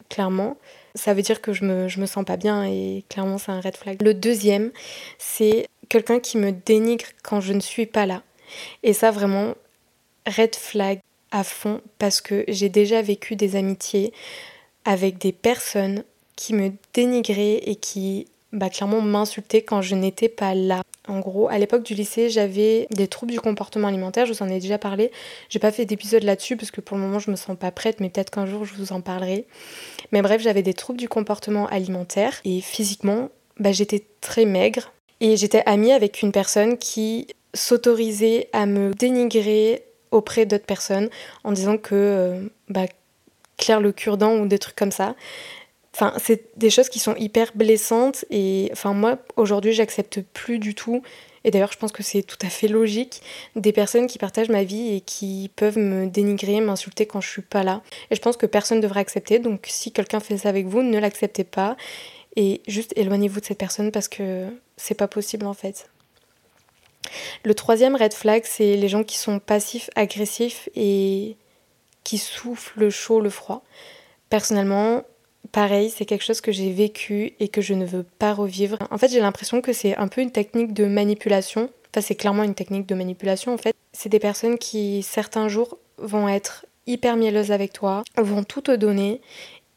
clairement 0.10 0.58
ça 0.96 1.13
veut 1.13 1.22
dire 1.22 1.41
que 1.41 1.53
je 1.53 1.65
me, 1.65 1.88
me 1.98 2.05
sens 2.05 2.25
pas 2.25 2.38
bien 2.38 2.63
et 2.63 3.03
clairement 3.10 3.38
c'est 3.38 3.51
un 3.51 3.60
red 3.60 3.75
flag. 3.75 4.01
Le 4.01 4.13
deuxième, 4.13 4.72
c'est 5.17 5.67
quelqu'un 5.89 6.20
qui 6.22 6.38
me 6.38 6.51
dénigre 6.51 7.05
quand 7.22 7.41
je 7.41 7.51
ne 7.51 7.60
suis 7.60 7.86
pas 7.86 8.05
là. 8.05 8.24
Et 8.82 8.94
ça 8.94 9.12
vraiment, 9.12 9.55
red 10.25 10.55
flag 10.55 11.01
à 11.36 11.44
fond 11.44 11.82
parce 12.00 12.22
que 12.22 12.46
j'ai 12.48 12.70
déjà 12.70 13.01
vécu 13.01 13.36
des 13.36 13.58
amitiés 13.58 14.13
avec 14.86 15.18
des 15.18 15.34
personnes 15.34 16.04
qui 16.38 16.54
me 16.54 16.72
dénigraient 16.94 17.62
et 17.65 17.75
qui 17.75 18.27
bah, 18.54 18.70
clairement 18.70 19.01
m'insultaient 19.01 19.62
quand 19.62 19.82
je 19.82 19.96
n'étais 19.96 20.30
pas 20.30 20.56
là. 20.56 20.82
En 21.10 21.20
gros, 21.20 21.50
à 21.50 21.58
l'époque 21.58 21.84
du 21.84 21.94
lycée, 21.94 22.30
j'avais 22.30 22.88
des 22.89 23.08
troubles 23.08 23.34
du 23.34 23.42
comportement 23.42 23.89
alimentaire, 23.89 24.25
je 24.25 24.32
vous 24.34 24.44
en 24.44 24.50
ai 24.50 24.60
déjà 24.60 24.77
parlé. 24.77 25.12
J'ai 25.50 25.60
pas 25.60 25.72
fait 25.72 25.86
d'épisode 25.86 26.24
là-dessus 26.24 26.56
parce 26.56 26.72
que 26.72 26.80
pour 26.80 26.96
le 26.96 27.04
moment 27.04 27.20
je 27.20 27.30
me 27.30 27.36
sens 27.36 27.58
pas 27.58 27.72
prête, 27.72 28.00
mais 28.00 28.10
peut-être 28.10 28.32
qu'un 28.32 28.46
jour 28.46 28.63
je 28.63 28.74
vous 28.74 28.94
en 28.94 29.01
parlerai. 29.01 29.46
Mais 30.13 30.22
bref, 30.22 30.42
j'avais 30.42 30.63
des 30.63 30.74
troubles 30.74 31.00
du 31.00 31.10
comportement 31.10 31.68
alimentaire 31.68 32.39
et 32.46 32.62
physiquement, 32.62 33.30
bah, 33.60 33.74
j'étais 33.74 34.04
très 34.22 34.46
maigre. 34.46 34.94
Et 35.20 35.36
j'étais 35.36 35.63
amie 35.65 35.92
avec 35.92 36.22
une 36.22 36.32
personne 36.32 36.77
qui 36.77 37.27
s'autorisait 37.54 38.50
à 38.54 38.65
me 38.65 38.94
dénigrer 38.94 39.84
auprès 40.16 40.46
d'autres 40.46 40.66
personnes 40.66 41.10
en 41.44 41.52
disant 41.52 41.78
que 41.78 41.94
euh, 41.94 42.42
bah, 42.70 42.86
Claire 43.58 43.80
le 43.80 43.92
cure-dent 43.92 44.38
ou 44.38 44.48
des 44.48 44.60
trucs 44.60 44.76
comme 44.76 44.92
ça. 44.92 45.16
Enfin, 45.94 46.14
c'est 46.18 46.58
des 46.58 46.70
choses 46.70 46.90
qui 46.90 47.00
sont 47.00 47.16
hyper 47.16 47.52
blessantes 47.56 48.26
et 48.30 48.70
enfin 48.74 48.94
moi 48.94 49.18
aujourd'hui 49.38 49.72
j'accepte 49.72 50.20
plus 50.34 50.60
du 50.60 50.76
tout 50.76 51.02
et 51.46 51.52
d'ailleurs 51.52 51.72
je 51.72 51.78
pense 51.78 51.94
que 51.94 52.04
c'est 52.04 52.22
tout 52.22 52.38
à 52.42 52.50
fait 52.50 52.68
logique 52.68 53.22
des 53.56 53.72
personnes 53.72 54.06
qui 54.06 54.18
partagent 54.18 54.50
ma 54.50 54.66
vie 54.66 54.94
et 54.94 55.00
qui 55.00 55.50
peuvent 55.56 55.78
me 55.78 56.08
dénigrer, 56.08 56.60
m'insulter 56.60 57.06
quand 57.06 57.22
je 57.22 57.30
suis 57.30 57.42
pas 57.42 57.64
là. 57.64 57.82
Et 58.12 58.16
je 58.16 58.22
pense 58.22 58.36
que 58.36 58.46
personne 58.46 58.80
ne 58.80 58.84
devrait 58.84 59.00
accepter 59.00 59.40
donc 59.40 59.68
si 59.70 59.94
quelqu'un 59.94 60.20
fait 60.20 60.38
ça 60.38 60.50
avec 60.50 60.66
vous, 60.66 60.84
ne 60.84 61.00
l'acceptez 61.00 61.46
pas 61.46 61.78
et 62.36 62.62
juste 62.68 62.92
éloignez-vous 62.98 63.40
de 63.40 63.46
cette 63.46 63.58
personne 63.58 63.92
parce 63.94 64.10
que 64.10 64.48
c'est 64.76 64.96
pas 64.96 65.08
possible 65.08 65.46
en 65.46 65.54
fait. 65.54 65.90
Le 67.44 67.54
troisième 67.54 67.96
red 67.96 68.14
flag, 68.14 68.44
c'est 68.46 68.76
les 68.76 68.88
gens 68.88 69.04
qui 69.04 69.18
sont 69.18 69.40
passifs, 69.40 69.90
agressifs 69.96 70.70
et 70.76 71.38
qui 72.04 72.18
soufflent 72.18 72.80
le 72.80 72.90
chaud, 72.90 73.20
le 73.20 73.30
froid. 73.30 73.64
Personnellement, 74.30 75.04
pareil, 75.52 75.90
c'est 75.90 76.06
quelque 76.06 76.24
chose 76.24 76.42
que 76.42 76.52
j'ai 76.52 76.72
vécu 76.72 77.34
et 77.40 77.48
que 77.48 77.62
je 77.62 77.74
ne 77.74 77.86
veux 77.86 78.04
pas 78.04 78.34
revivre. 78.34 78.78
En 78.92 78.98
fait, 78.98 79.10
j'ai 79.10 79.20
l'impression 79.20 79.62
que 79.62 79.74
c'est 79.74 79.96
un 79.98 80.08
peu 80.08 80.22
une 80.22 80.32
technique 80.32 80.74
de 80.74 80.86
manipulation. 80.86 81.70
Enfin, 81.92 82.02
c'est 82.02 82.16
clairement 82.16 82.44
une 82.44 82.56
technique 82.56 82.86
de 82.86 82.96
manipulation 82.96 83.54
en 83.54 83.58
fait. 83.58 83.76
C'est 83.94 84.10
des 84.10 84.20
personnes 84.20 84.58
qui, 84.58 85.04
certains 85.04 85.48
jours, 85.48 85.78
vont 85.98 86.28
être 86.28 86.66
hyper 86.88 87.16
mielleuses 87.16 87.52
avec 87.52 87.74
toi, 87.74 88.04
vont 88.18 88.44
tout 88.44 88.62
te 88.62 88.76
donner, 88.76 89.22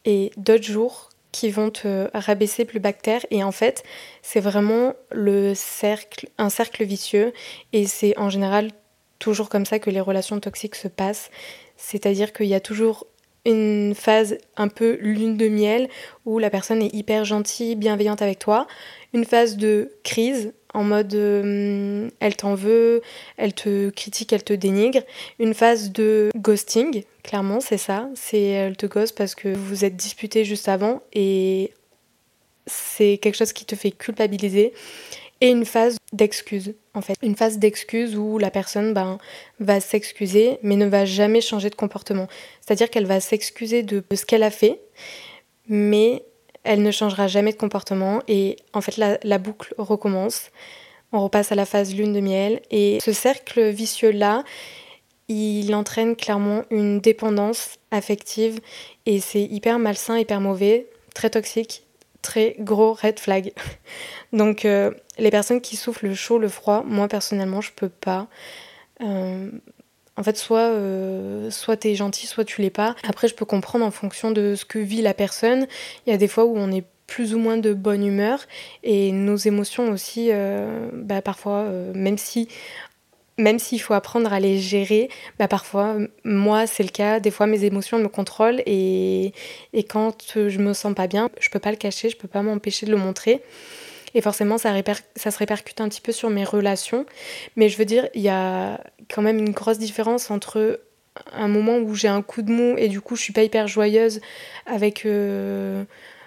et 0.05 0.31
d'autres 0.37 0.65
jours, 0.65 1.11
qui 1.33 1.51
vont 1.51 1.71
te 1.71 2.09
rabaisser 2.15 2.65
plus 2.65 2.81
bactère 2.81 3.25
et 3.31 3.45
en 3.45 3.53
fait 3.53 3.85
c'est 4.23 4.41
vraiment 4.41 4.95
le 5.11 5.55
cercle 5.55 6.29
un 6.39 6.49
cercle 6.51 6.85
vicieux. 6.85 7.33
Et 7.73 7.87
c'est 7.87 8.17
en 8.19 8.31
général 8.31 8.71
toujours 9.19 9.49
comme 9.49 9.67
ça 9.67 9.79
que 9.79 9.91
les 9.91 10.01
relations 10.01 10.39
toxiques 10.41 10.77
se 10.77 10.89
passent. 10.89 11.31
C'est-à-dire 11.77 12.33
qu'il 12.33 12.47
y 12.47 12.55
a 12.55 12.61
toujours 12.61 13.07
une 13.49 13.95
phase 13.95 14.39
un 14.57 14.69
peu 14.69 14.99
lune 15.01 15.37
de 15.37 15.49
miel 15.49 15.89
où 16.27 16.39
la 16.39 16.51
personne 16.51 16.83
est 16.83 16.95
hyper 16.95 17.25
gentille, 17.25 17.75
bienveillante 17.75 18.23
avec 18.23 18.39
toi, 18.39 18.67
une 19.15 19.25
phase 19.25 19.57
de 19.57 19.91
crise 20.05 20.53
en 20.75 20.85
mode 20.85 21.15
euh, 21.15 22.11
elle 22.21 22.37
t'en 22.37 22.55
veut, 22.55 23.01
elle 23.39 23.55
te 23.55 23.89
critique, 23.89 24.35
elle 24.35 24.45
te 24.45 24.53
dénigre, 24.53 25.01
une 25.39 25.55
phase 25.55 25.93
de 25.93 26.29
ghosting, 26.37 27.05
clairement 27.23 27.61
c'est 27.61 27.79
ça, 27.79 28.11
c'est 28.15 28.43
elle 28.43 28.77
te 28.77 28.85
gosse 28.85 29.13
parce 29.13 29.35
que 29.35 29.49
vous 29.49 29.85
êtes 29.85 29.97
disputé 29.97 30.45
juste 30.45 30.69
avant 30.69 31.01
et 31.15 31.73
c'est 32.67 33.17
quelque 33.17 33.37
chose 33.37 33.55
qui 33.55 33.65
te 33.65 33.75
fait 33.75 33.93
culpabiliser 33.93 34.75
et 35.41 35.49
une 35.49 35.65
phase 35.65 35.97
d'excuse 36.13 36.75
en 36.95 37.01
fait. 37.01 37.15
Une 37.23 37.37
phase 37.37 37.59
d'excuse 37.59 38.17
où 38.17 38.39
la 38.39 38.51
personne 38.51 38.93
ben, 38.93 39.19
va 39.61 39.81
s'excuser 39.81 40.59
mais 40.63 40.77
ne 40.77 40.87
va 40.87 41.05
jamais 41.05 41.41
changer 41.41 41.71
de 41.71 41.75
comportement. 41.75 42.29
C'est-à-dire 42.61 42.91
qu'elle 42.91 43.07
va 43.07 43.21
s'excuser 43.21 43.83
de 43.83 44.03
ce 44.13 44.25
qu'elle 44.25 44.43
a 44.43 44.51
fait 44.51 44.81
mais 45.69 46.25
elle 46.65 46.83
ne 46.83 46.91
changera 46.91 47.29
jamais 47.29 47.53
de 47.53 47.59
comportement 47.59 48.21
et 48.27 48.57
en 48.73 48.81
fait 48.81 48.97
la, 48.97 49.19
la 49.23 49.39
boucle 49.39 49.75
recommence. 49.79 50.51
On 51.13 51.23
repasse 51.23 51.53
à 51.53 51.55
la 51.55 51.65
phase 51.65 51.95
lune 51.95 52.13
de 52.13 52.21
miel 52.21 52.61
et 52.71 52.99
ce 53.03 53.13
cercle 53.13 53.71
vicieux-là, 53.71 54.45
il 55.29 55.75
entraîne 55.75 56.17
clairement 56.17 56.65
une 56.71 57.01
dépendance 57.01 57.77
affective 57.91 58.61
et 59.07 59.21
c'est 59.21 59.43
hyper 59.43 59.79
malsain, 59.79 60.19
hyper 60.19 60.41
mauvais, 60.41 60.87
très 61.15 61.31
toxique 61.31 61.88
gros 62.59 62.95
red 62.95 63.19
flag. 63.19 63.53
Donc 64.33 64.65
euh, 64.65 64.93
les 65.19 65.31
personnes 65.31 65.61
qui 65.61 65.77
souffrent 65.77 66.05
le 66.05 66.15
chaud, 66.15 66.39
le 66.39 66.49
froid, 66.49 66.83
moi 66.87 67.09
personnellement 67.09 67.61
je 67.61 67.73
peux 67.73 67.89
pas. 67.89 68.29
Euh, 69.01 69.51
en 70.17 70.23
fait, 70.25 70.37
soit, 70.37 70.59
euh, 70.59 71.49
soit 71.51 71.77
t'es 71.77 71.95
gentil, 71.95 72.27
soit 72.27 72.45
tu 72.45 72.61
l'es 72.61 72.71
pas. 72.71 72.97
Après, 73.09 73.29
je 73.29 73.37
peux 73.37 73.45
comprendre 73.45 73.85
en 73.85 73.93
fonction 73.93 74.33
de 74.33 74.57
ce 74.57 74.65
que 74.65 74.81
vit 74.81 75.01
la 75.01 75.15
personne. 75.15 75.69
Il 76.07 76.11
y 76.11 76.13
a 76.13 76.17
des 76.17 76.27
fois 76.27 76.45
où 76.45 76.57
on 76.57 76.73
est 76.73 76.85
plus 77.07 77.35
ou 77.35 77.39
moins 77.39 77.57
de 77.57 77.73
bonne 77.73 78.05
humeur 78.05 78.41
et 78.83 79.13
nos 79.13 79.37
émotions 79.37 79.93
aussi, 79.93 80.31
bah, 80.93 81.23
parfois, 81.23 81.71
même 81.95 82.19
si 82.19 82.49
même 83.39 83.59
s'il 83.59 83.81
faut 83.81 83.95
apprendre 83.95 84.33
à 84.33 84.41
les 84.41 84.59
gérer, 84.59 85.09
bah 85.39 85.49
parfois, 85.49 85.97
moi, 86.25 86.67
c'est 86.67 86.83
le 86.83 86.91
cas. 86.91 87.21
Des 87.21 87.31
fois, 87.31 87.47
mes 87.47 87.65
émotions 87.65 87.99
me 87.99 88.09
contrôlent 88.09 88.63
et, 88.67 89.33
et 89.73 89.85
quand 89.85 90.35
je 90.35 90.59
me 90.59 90.75
sens 90.75 90.95
pas 90.95 91.07
bien, 91.07 91.31
je 91.41 91.49
peux 91.49 91.61
pas 91.61 91.71
le 91.71 91.77
cacher, 91.77 92.11
je 92.11 92.17
peux 92.17 92.29
pas 92.29 92.43
m'empêcher 92.43 92.85
de 92.85 92.91
le 92.91 92.97
montrer. 92.97 93.43
Et 94.15 94.21
forcément, 94.21 94.59
ça, 94.59 94.75
ça 95.17 95.31
se 95.31 95.39
répercute 95.39 95.81
un 95.81 95.89
petit 95.89 96.01
peu 96.01 96.13
sur 96.13 96.31
mes 96.31 96.45
relations. 96.45 97.07
Mais 97.57 97.69
je 97.69 97.79
veux 97.79 97.85
dire, 97.85 98.09
il 98.15 98.23
y 98.23 98.29
a 98.29 98.81
quand 99.09 99.23
même 99.23 99.39
une 99.39 99.51
grosse 99.51 99.79
différence 99.79 100.31
entre 100.31 100.81
un 101.33 101.49
moment 101.49 101.79
où 101.79 101.95
j'ai 101.95 102.09
un 102.09 102.23
coup 102.23 102.43
de 102.43 102.51
mou 102.51 102.75
et 102.77 102.89
du 102.89 103.01
coup, 103.01 103.17
je 103.17 103.23
suis 103.23 103.33
pas 103.33 103.43
hyper 103.43 103.67
joyeuse 103.69 104.21
avec, 104.67 105.05
euh, 105.07 105.85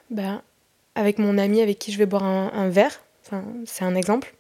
bah, 0.10 0.42
avec 0.96 1.18
mon 1.18 1.38
ami 1.38 1.62
avec 1.62 1.80
qui 1.80 1.92
je 1.92 1.98
vais 1.98 2.06
boire 2.06 2.24
un, 2.24 2.52
un 2.54 2.70
verre. 2.70 3.02
Enfin, 3.26 3.44
c'est 3.66 3.84
un 3.84 3.96
exemple 3.96 4.34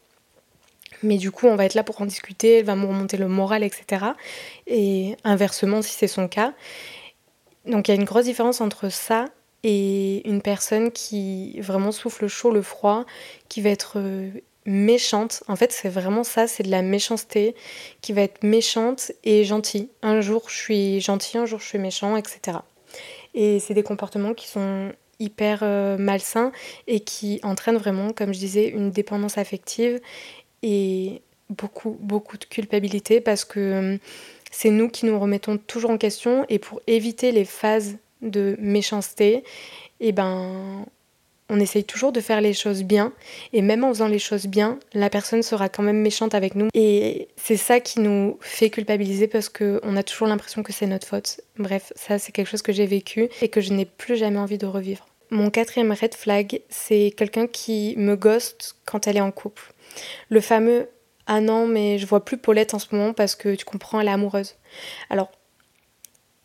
mais 1.03 1.17
du 1.17 1.31
coup 1.31 1.48
on 1.48 1.55
va 1.55 1.65
être 1.65 1.74
là 1.74 1.83
pour 1.83 2.01
en 2.01 2.05
discuter, 2.05 2.60
elle 2.60 2.65
va 2.65 2.75
me 2.75 2.86
remonter 2.86 3.17
le 3.17 3.27
moral, 3.27 3.63
etc. 3.63 4.05
Et 4.67 5.15
inversement 5.24 5.81
si 5.81 5.93
c'est 5.93 6.07
son 6.07 6.27
cas. 6.27 6.53
Donc 7.65 7.88
il 7.88 7.91
y 7.91 7.93
a 7.93 8.00
une 8.00 8.05
grosse 8.05 8.25
différence 8.25 8.62
entre 8.62 8.89
ça 8.89 9.25
et 9.63 10.27
une 10.27 10.41
personne 10.41 10.91
qui 10.91 11.60
vraiment 11.62 11.91
souffle 11.91 12.24
le 12.24 12.27
chaud, 12.27 12.51
le 12.51 12.62
froid, 12.62 13.05
qui 13.48 13.62
va 13.62 13.69
être 13.69 14.00
euh, 14.00 14.29
méchante. 14.65 15.43
En 15.48 15.55
fait 15.55 15.71
c'est 15.71 15.89
vraiment 15.89 16.24
ça, 16.24 16.48
c'est 16.48 16.63
de 16.63 16.71
la 16.71 16.81
méchanceté, 16.81 17.55
qui 18.01 18.13
va 18.13 18.21
être 18.21 18.43
méchante 18.43 19.12
et 19.24 19.43
gentille. 19.43 19.89
Un 20.01 20.21
jour 20.21 20.50
je 20.50 20.55
suis 20.55 21.01
gentil, 21.01 21.38
un 21.38 21.45
jour 21.45 21.60
je 21.60 21.67
suis 21.67 21.79
méchant, 21.79 22.15
etc. 22.17 22.60
Et 23.33 23.60
c'est 23.60 23.74
des 23.74 23.83
comportements 23.83 24.33
qui 24.33 24.48
sont 24.48 24.91
hyper 25.21 25.60
euh, 25.62 25.98
malsains 25.98 26.51
et 26.88 27.00
qui 27.00 27.39
entraînent 27.43 27.77
vraiment, 27.77 28.12
comme 28.12 28.33
je 28.33 28.39
disais, 28.39 28.67
une 28.67 28.91
dépendance 28.91 29.38
affective 29.38 30.01
et 30.63 31.22
beaucoup, 31.50 31.98
beaucoup 32.00 32.38
de 32.38 32.46
culpabilité 32.46 33.22
parce 33.22 33.46
que 33.46 33.94
hum, 33.94 34.00
c'est 34.51 34.70
nous 34.70 34.89
qui 34.89 35.06
nous 35.06 35.18
remettons 35.20 35.58
toujours 35.58 35.91
en 35.91 35.98
question 35.98 36.46
et 36.50 36.60
pour 36.60 36.82
éviter 36.88 37.32
les 37.32 37.46
phases 37.46 37.98
de 38.22 38.56
méchanceté, 38.60 39.44
et 40.00 40.10
eh 40.10 40.12
ben, 40.12 40.86
on 41.50 41.60
essaye 41.60 41.84
toujours 41.84 42.12
de 42.12 42.22
faire 42.22 42.41
les 42.41 42.53
choses 42.53 42.84
bien 42.84 43.13
et 43.53 43.62
même 43.62 43.84
en 43.84 43.89
faisant 43.89 44.08
les 44.08 44.20
choses 44.20 44.48
bien, 44.48 44.80
la 44.94 45.10
personne 45.10 45.44
sera 45.44 45.70
quand 45.70 45.84
même 45.84 46.01
méchante 46.01 46.34
avec 46.34 46.56
nous 46.56 46.70
et 46.74 47.27
c'est 47.36 47.58
ça 47.58 47.80
qui 47.80 48.00
nous 48.00 48.38
fait 48.41 48.70
culpabiliser 48.70 49.27
parce 49.27 49.50
qu'on 49.50 49.96
a 49.96 50.03
toujours 50.03 50.27
l'impression 50.27 50.63
que 50.63 50.74
c'est 50.74 50.88
notre 50.88 51.08
faute. 51.08 51.41
Bref, 51.58 51.94
ça 51.96 52.20
c'est 52.20 52.32
quelque 52.32 52.48
chose 52.48 52.62
que 52.62 52.74
j'ai 52.74 52.86
vécu 52.86 53.30
et 53.41 53.50
que 53.50 53.62
je 53.62 53.74
n'ai 53.74 53.86
plus 53.86 54.15
jamais 54.15 54.39
envie 54.39 54.58
de 54.58 54.65
revivre. 54.65 55.08
Mon 55.30 55.50
quatrième 55.50 55.91
red 55.91 56.13
flag, 56.13 56.62
c'est 56.70 57.13
quelqu'un 57.15 57.48
qui 57.48 57.96
me 57.98 58.15
ghost 58.15 58.75
quand 58.86 59.08
elle 59.08 59.18
est 59.18 59.22
en 59.22 59.32
couple. 59.32 59.71
Le 60.29 60.41
fameux 60.41 60.89
Ah 61.27 61.41
non, 61.41 61.67
mais 61.67 61.98
je 61.98 62.05
vois 62.05 62.24
plus 62.25 62.38
Paulette 62.38 62.74
en 62.74 62.79
ce 62.79 62.88
moment 62.93 63.13
parce 63.13 63.36
que 63.36 63.55
tu 63.55 63.65
comprends, 63.65 64.00
elle 64.00 64.07
est 64.07 64.12
amoureuse. 64.12 64.55
Alors, 65.10 65.31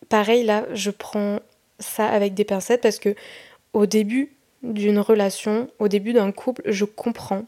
pareil 0.08 0.44
là, 0.44 0.66
je 0.72 0.90
prends 0.90 1.40
ça 1.78 2.06
avec 2.06 2.34
des 2.34 2.44
pincettes 2.44 2.82
parce 2.82 2.98
que 2.98 3.14
au 3.72 3.86
début 3.86 4.36
d'une 4.62 4.98
relation, 4.98 5.70
au 5.78 5.88
début 5.88 6.12
d'un 6.12 6.32
couple, 6.32 6.62
je 6.66 6.84
comprends 6.84 7.44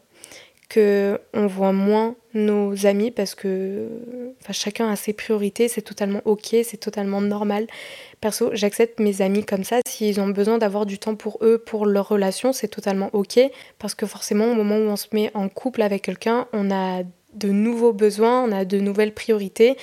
que 0.69 1.19
on 1.33 1.47
voit 1.47 1.73
moins 1.73 2.15
nos 2.33 2.85
amis 2.85 3.09
parce 3.09 3.33
que 3.33 3.87
chacun 4.51 4.89
a 4.89 4.95
ses 4.95 5.13
priorités, 5.13 5.67
c'est 5.67 5.81
totalement 5.81 6.21
ok, 6.25 6.55
c'est 6.63 6.79
totalement 6.79 7.21
normal. 7.21 7.65
Perso, 8.21 8.51
j'accepte 8.53 8.99
mes 8.99 9.21
amis 9.21 9.43
comme 9.43 9.63
ça. 9.63 9.79
S'ils 9.87 10.21
ont 10.21 10.27
besoin 10.27 10.59
d'avoir 10.59 10.85
du 10.85 10.99
temps 10.99 11.15
pour 11.15 11.39
eux, 11.41 11.57
pour 11.57 11.85
leur 11.85 12.07
relation, 12.07 12.53
c'est 12.53 12.67
totalement 12.67 13.09
ok. 13.13 13.39
Parce 13.79 13.95
que 13.95 14.05
forcément, 14.05 14.51
au 14.51 14.53
moment 14.53 14.77
où 14.77 14.89
on 14.89 14.95
se 14.95 15.07
met 15.11 15.31
en 15.33 15.49
couple 15.49 15.81
avec 15.81 16.03
quelqu'un, 16.03 16.47
on 16.53 16.69
a 16.71 17.01
de 17.33 17.49
nouveaux 17.49 17.93
besoins, 17.93 18.43
on 18.43 18.51
a 18.51 18.63
de 18.63 18.79
nouvelles 18.79 19.13
priorités. 19.13 19.75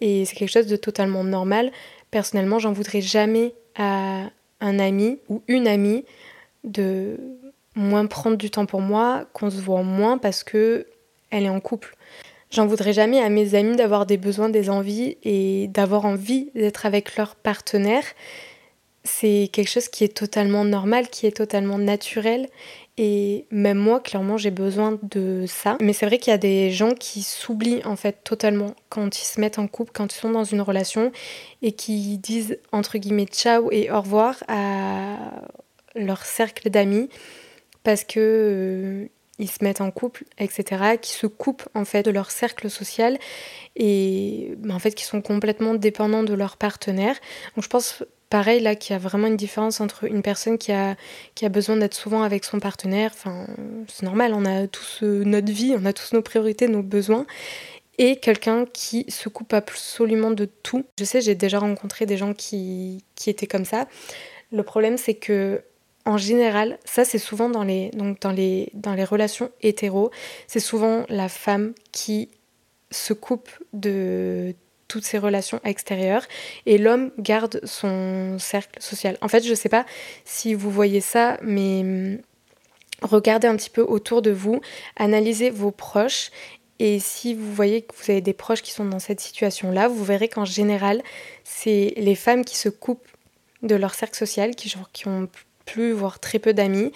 Et 0.00 0.26
c'est 0.26 0.36
quelque 0.36 0.52
chose 0.52 0.66
de 0.66 0.76
totalement 0.76 1.24
normal. 1.24 1.72
Personnellement, 2.10 2.58
j'en 2.58 2.72
voudrais 2.72 3.00
jamais 3.00 3.54
à 3.76 4.30
un 4.60 4.78
ami 4.78 5.18
ou 5.28 5.42
une 5.48 5.66
amie 5.66 6.04
de 6.64 7.16
moins 7.76 8.06
prendre 8.06 8.36
du 8.36 8.50
temps 8.50 8.66
pour 8.66 8.80
moi, 8.80 9.26
qu'on 9.32 9.50
se 9.50 9.60
voit 9.60 9.82
moins 9.82 10.18
parce 10.18 10.42
que 10.42 10.86
elle 11.30 11.44
est 11.44 11.50
en 11.50 11.60
couple. 11.60 11.94
J'en 12.50 12.66
voudrais 12.66 12.92
jamais 12.92 13.20
à 13.20 13.28
mes 13.28 13.54
amis 13.54 13.76
d'avoir 13.76 14.06
des 14.06 14.16
besoins, 14.16 14.48
des 14.48 14.70
envies 14.70 15.18
et 15.22 15.68
d'avoir 15.68 16.04
envie 16.04 16.50
d'être 16.54 16.86
avec 16.86 17.16
leur 17.16 17.34
partenaire. 17.34 18.04
C'est 19.04 19.50
quelque 19.52 19.68
chose 19.68 19.88
qui 19.88 20.04
est 20.04 20.16
totalement 20.16 20.64
normal, 20.64 21.08
qui 21.08 21.26
est 21.26 21.36
totalement 21.36 21.78
naturel. 21.78 22.48
Et 22.98 23.44
même 23.50 23.78
moi, 23.78 24.00
clairement, 24.00 24.36
j'ai 24.36 24.50
besoin 24.50 24.98
de 25.02 25.44
ça. 25.46 25.76
Mais 25.80 25.92
c'est 25.92 26.06
vrai 26.06 26.18
qu'il 26.18 26.30
y 26.30 26.34
a 26.34 26.38
des 26.38 26.70
gens 26.70 26.92
qui 26.92 27.22
s'oublient 27.22 27.82
en 27.84 27.96
fait 27.96 28.24
totalement 28.24 28.74
quand 28.88 29.20
ils 29.20 29.24
se 29.24 29.40
mettent 29.40 29.58
en 29.58 29.66
couple, 29.66 29.90
quand 29.92 30.12
ils 30.14 30.18
sont 30.18 30.30
dans 30.30 30.44
une 30.44 30.62
relation 30.62 31.12
et 31.62 31.72
qui 31.72 32.16
disent 32.18 32.58
entre 32.72 32.98
guillemets 32.98 33.26
ciao 33.26 33.70
et 33.70 33.90
au 33.90 34.00
revoir 34.00 34.42
à 34.48 35.16
leur 35.94 36.24
cercle 36.24 36.70
d'amis 36.70 37.08
parce 37.86 38.02
que 38.02 38.18
euh, 38.18 39.08
ils 39.38 39.48
se 39.48 39.62
mettent 39.62 39.80
en 39.80 39.92
couple, 39.92 40.24
etc., 40.38 40.96
qui 41.00 41.12
se 41.12 41.28
coupent 41.28 41.68
en 41.72 41.84
fait 41.84 42.02
de 42.02 42.10
leur 42.10 42.32
cercle 42.32 42.68
social 42.68 43.16
et 43.76 44.54
bah, 44.58 44.74
en 44.74 44.80
fait 44.80 44.90
qui 44.90 45.04
sont 45.04 45.22
complètement 45.22 45.72
dépendants 45.74 46.24
de 46.24 46.34
leur 46.34 46.56
partenaire. 46.56 47.14
Donc 47.54 47.62
je 47.62 47.68
pense 47.68 48.02
pareil 48.28 48.58
là 48.58 48.74
qu'il 48.74 48.94
y 48.94 48.96
a 48.96 48.98
vraiment 48.98 49.28
une 49.28 49.36
différence 49.36 49.80
entre 49.80 50.02
une 50.02 50.22
personne 50.22 50.58
qui 50.58 50.72
a, 50.72 50.96
qui 51.36 51.46
a 51.46 51.48
besoin 51.48 51.76
d'être 51.76 51.94
souvent 51.94 52.24
avec 52.24 52.42
son 52.42 52.58
partenaire, 52.58 53.12
enfin 53.14 53.46
c'est 53.86 54.02
normal, 54.02 54.34
on 54.34 54.44
a 54.44 54.66
tous 54.66 55.04
euh, 55.04 55.22
notre 55.22 55.52
vie, 55.52 55.76
on 55.80 55.84
a 55.84 55.92
tous 55.92 56.12
nos 56.12 56.22
priorités, 56.22 56.66
nos 56.66 56.82
besoins, 56.82 57.24
et 57.98 58.16
quelqu'un 58.16 58.64
qui 58.66 59.04
se 59.08 59.28
coupe 59.28 59.52
absolument 59.52 60.32
de 60.32 60.46
tout. 60.46 60.84
Je 60.98 61.04
sais, 61.04 61.20
j'ai 61.20 61.36
déjà 61.36 61.60
rencontré 61.60 62.04
des 62.04 62.16
gens 62.16 62.34
qui, 62.34 63.04
qui 63.14 63.30
étaient 63.30 63.46
comme 63.46 63.64
ça. 63.64 63.86
Le 64.50 64.64
problème 64.64 64.96
c'est 64.96 65.14
que 65.14 65.62
en 66.06 66.16
général, 66.16 66.78
ça 66.84 67.04
c'est 67.04 67.18
souvent 67.18 67.50
dans 67.50 67.64
les, 67.64 67.90
donc 67.90 68.20
dans, 68.20 68.30
les, 68.30 68.70
dans 68.74 68.94
les 68.94 69.04
relations 69.04 69.50
hétéros, 69.60 70.10
c'est 70.46 70.60
souvent 70.60 71.04
la 71.08 71.28
femme 71.28 71.74
qui 71.92 72.30
se 72.90 73.12
coupe 73.12 73.50
de 73.72 74.54
toutes 74.88 75.04
ses 75.04 75.18
relations 75.18 75.60
extérieures 75.64 76.24
et 76.64 76.78
l'homme 76.78 77.10
garde 77.18 77.60
son 77.64 78.38
cercle 78.38 78.80
social. 78.80 79.18
En 79.20 79.26
fait, 79.26 79.44
je 79.44 79.52
sais 79.52 79.68
pas 79.68 79.84
si 80.24 80.54
vous 80.54 80.70
voyez 80.70 81.00
ça, 81.00 81.38
mais 81.42 81.80
hum, 81.80 82.18
regardez 83.02 83.48
un 83.48 83.56
petit 83.56 83.70
peu 83.70 83.82
autour 83.82 84.22
de 84.22 84.30
vous, 84.30 84.60
analysez 84.94 85.50
vos 85.50 85.72
proches 85.72 86.30
et 86.78 87.00
si 87.00 87.34
vous 87.34 87.52
voyez 87.52 87.82
que 87.82 87.94
vous 87.96 88.10
avez 88.10 88.20
des 88.20 88.32
proches 88.32 88.62
qui 88.62 88.70
sont 88.70 88.84
dans 88.84 88.98
cette 88.98 89.20
situation-là, 89.20 89.88
vous 89.88 90.04
verrez 90.04 90.28
qu'en 90.28 90.44
général, 90.44 91.02
c'est 91.42 91.94
les 91.96 92.14
femmes 92.14 92.44
qui 92.44 92.56
se 92.56 92.68
coupent 92.68 93.08
de 93.62 93.74
leur 93.74 93.94
cercle 93.94 94.16
social, 94.16 94.54
qui, 94.54 94.72
qui 94.92 95.08
ont 95.08 95.28
plus, 95.66 95.92
voire 95.92 96.18
très 96.18 96.38
peu 96.38 96.54
d'amis. 96.54 96.92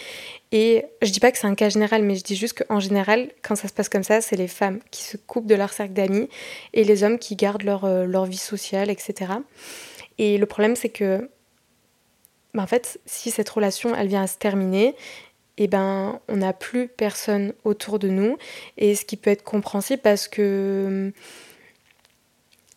Et 0.52 0.86
je 1.02 1.10
dis 1.10 1.20
pas 1.20 1.30
que 1.30 1.38
c'est 1.38 1.46
un 1.46 1.54
cas 1.54 1.68
général, 1.68 2.02
mais 2.02 2.14
je 2.14 2.24
dis 2.24 2.36
juste 2.36 2.64
qu'en 2.64 2.80
général, 2.80 3.30
quand 3.42 3.56
ça 3.56 3.68
se 3.68 3.74
passe 3.74 3.90
comme 3.90 4.02
ça, 4.02 4.22
c'est 4.22 4.36
les 4.36 4.48
femmes 4.48 4.80
qui 4.90 5.02
se 5.02 5.18
coupent 5.18 5.46
de 5.46 5.54
leur 5.54 5.72
cercle 5.72 5.92
d'amis 5.92 6.28
et 6.72 6.84
les 6.84 7.04
hommes 7.04 7.18
qui 7.18 7.36
gardent 7.36 7.64
leur, 7.64 7.84
euh, 7.84 8.06
leur 8.06 8.24
vie 8.24 8.38
sociale, 8.38 8.88
etc. 8.88 9.32
Et 10.16 10.38
le 10.38 10.46
problème, 10.46 10.76
c'est 10.76 10.88
que, 10.88 11.28
ben, 12.54 12.62
en 12.62 12.66
fait, 12.66 12.98
si 13.04 13.30
cette 13.30 13.50
relation, 13.50 13.94
elle 13.94 14.08
vient 14.08 14.22
à 14.22 14.26
se 14.26 14.38
terminer, 14.38 14.94
et 15.58 15.64
eh 15.64 15.68
ben, 15.68 16.20
on 16.28 16.36
n'a 16.36 16.54
plus 16.54 16.88
personne 16.88 17.52
autour 17.64 17.98
de 17.98 18.08
nous. 18.08 18.38
Et 18.78 18.94
ce 18.94 19.04
qui 19.04 19.18
peut 19.18 19.28
être 19.28 19.42
compréhensible 19.42 20.00
parce 20.00 20.26
que 20.26 21.12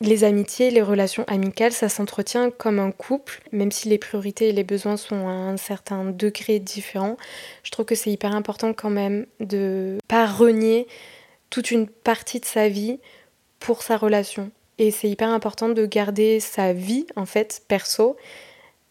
les 0.04 0.24
amitiés, 0.26 0.70
les 0.70 0.82
relations 0.82 1.24
amicales, 1.28 1.72
ça 1.72 1.88
s'entretient 1.88 2.52
comme 2.52 2.80
un 2.80 2.92
couple, 2.92 3.42
même 3.52 3.72
si 3.72 3.88
les 3.88 3.98
priorités 3.98 4.50
et 4.50 4.52
les 4.52 4.66
besoins 4.66 4.98
sont 4.98 5.28
à 5.28 5.32
un 5.32 5.58
certain 5.58 6.04
degré 6.04 6.60
différent. 6.60 7.18
Je 7.64 7.72
trouve 7.72 7.86
que 7.86 7.96
c'est 7.96 8.12
hyper 8.12 8.36
important 8.36 8.74
quand 8.74 8.90
même 8.90 9.26
de 9.40 9.98
pas 10.08 10.26
renier 10.26 10.88
toute 11.50 11.72
une 11.72 11.88
partie 11.88 12.42
de 12.42 12.46
sa 12.46 12.68
vie 12.68 13.00
pour 13.60 13.82
sa 13.82 13.96
relation. 13.96 14.52
Et 14.78 14.92
c'est 14.92 15.10
hyper 15.10 15.30
important 15.30 15.70
de 15.70 15.86
garder 15.86 16.40
sa 16.42 16.74
vie, 16.74 17.06
en 17.16 17.26
fait, 17.26 17.62
perso, 17.68 18.18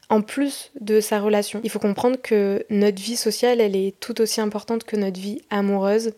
en 0.09 0.23
plus 0.23 0.71
de 0.81 1.01
sa 1.01 1.21
relation. 1.21 1.61
Il 1.63 1.71
faut 1.71 1.79
comprendre 1.79 2.17
que 2.23 2.65
notre 2.71 3.03
vie 3.03 3.17
sociale, 3.17 3.61
elle 3.61 3.77
est 3.77 3.99
tout 4.01 4.21
aussi 4.21 4.41
importante 4.41 4.85
que 4.85 4.97
notre 4.97 5.21
vie 5.21 5.43
amoureuse. 5.51 6.13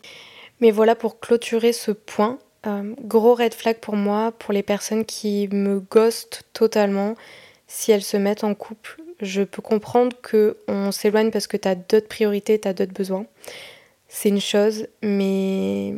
Mais 0.61 0.71
voilà 0.71 0.95
pour 0.95 1.19
clôturer 1.19 1.73
ce 1.73 1.91
point. 1.91 2.39
Euh, 2.67 2.93
gros 3.01 3.35
red 3.35 3.53
flag 3.53 3.77
pour 3.79 3.95
moi, 3.95 4.31
pour 4.31 4.53
les 4.53 4.63
personnes 4.63 5.05
qui 5.05 5.47
me 5.51 5.79
ghostent 5.79 6.43
totalement 6.53 7.15
si 7.67 7.91
elles 7.91 8.03
se 8.03 8.17
mettent 8.17 8.43
en 8.43 8.55
couple. 8.55 9.01
Je 9.21 9.43
peux 9.43 9.61
comprendre 9.61 10.15
qu'on 10.21 10.91
s'éloigne 10.91 11.31
parce 11.31 11.47
que 11.47 11.57
tu 11.57 11.67
as 11.67 11.75
d'autres 11.75 12.07
priorités, 12.07 12.59
tu 12.59 12.67
as 12.67 12.73
d'autres 12.73 12.93
besoins. 12.93 13.25
C'est 14.07 14.29
une 14.29 14.41
chose, 14.41 14.87
mais 15.01 15.93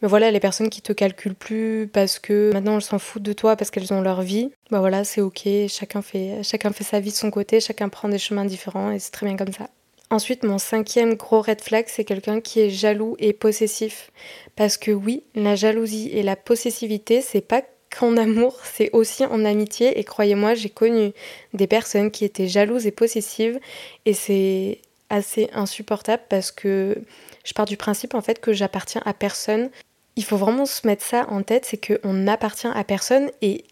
mais 0.00 0.08
voilà, 0.08 0.30
les 0.30 0.40
personnes 0.40 0.70
qui 0.70 0.82
te 0.82 0.92
calculent 0.92 1.34
plus 1.34 1.88
parce 1.92 2.18
que 2.18 2.52
maintenant 2.52 2.76
elles 2.76 2.82
s'en 2.82 2.98
foutent 2.98 3.22
de 3.22 3.32
toi 3.32 3.56
parce 3.56 3.70
qu'elles 3.70 3.92
ont 3.92 4.00
leur 4.00 4.22
vie, 4.22 4.50
bah 4.70 4.80
voilà, 4.80 5.04
c'est 5.04 5.20
ok, 5.20 5.48
chacun 5.68 6.02
fait, 6.02 6.42
chacun 6.42 6.72
fait 6.72 6.84
sa 6.84 7.00
vie 7.00 7.10
de 7.10 7.16
son 7.16 7.30
côté, 7.30 7.60
chacun 7.60 7.88
prend 7.88 8.08
des 8.08 8.18
chemins 8.18 8.44
différents 8.44 8.90
et 8.90 8.98
c'est 8.98 9.10
très 9.10 9.26
bien 9.26 9.36
comme 9.36 9.52
ça. 9.52 9.68
Ensuite, 10.10 10.44
mon 10.44 10.58
cinquième 10.58 11.14
gros 11.14 11.42
red 11.42 11.60
flag, 11.60 11.86
c'est 11.88 12.04
quelqu'un 12.04 12.40
qui 12.40 12.60
est 12.60 12.70
jaloux 12.70 13.16
et 13.18 13.32
possessif. 13.32 14.12
Parce 14.54 14.76
que 14.76 14.92
oui, 14.92 15.24
la 15.34 15.56
jalousie 15.56 16.10
et 16.12 16.22
la 16.22 16.36
possessivité, 16.36 17.20
c'est 17.20 17.40
pas 17.40 17.62
qu'en 17.96 18.16
amour, 18.16 18.56
c'est 18.62 18.90
aussi 18.92 19.24
en 19.24 19.44
amitié. 19.44 19.98
Et 19.98 20.04
croyez-moi, 20.04 20.54
j'ai 20.54 20.70
connu 20.70 21.12
des 21.54 21.66
personnes 21.66 22.10
qui 22.10 22.24
étaient 22.24 22.46
jalouses 22.48 22.86
et 22.86 22.92
possessives. 22.92 23.58
Et 24.04 24.14
c'est 24.14 24.80
assez 25.10 25.50
insupportable 25.52 26.22
parce 26.28 26.50
que 26.50 26.98
je 27.44 27.52
pars 27.52 27.66
du 27.66 27.76
principe 27.76 28.14
en 28.14 28.20
fait 28.20 28.40
que 28.40 28.52
j'appartiens 28.52 29.02
à 29.04 29.12
personne. 29.12 29.70
Il 30.16 30.24
faut 30.24 30.36
vraiment 30.36 30.66
se 30.66 30.86
mettre 30.86 31.04
ça 31.04 31.26
en 31.30 31.42
tête, 31.42 31.64
c'est 31.64 32.00
qu'on 32.00 32.12
n'appartient 32.12 32.68
à 32.68 32.84
personne 32.84 33.30
et 33.42 33.64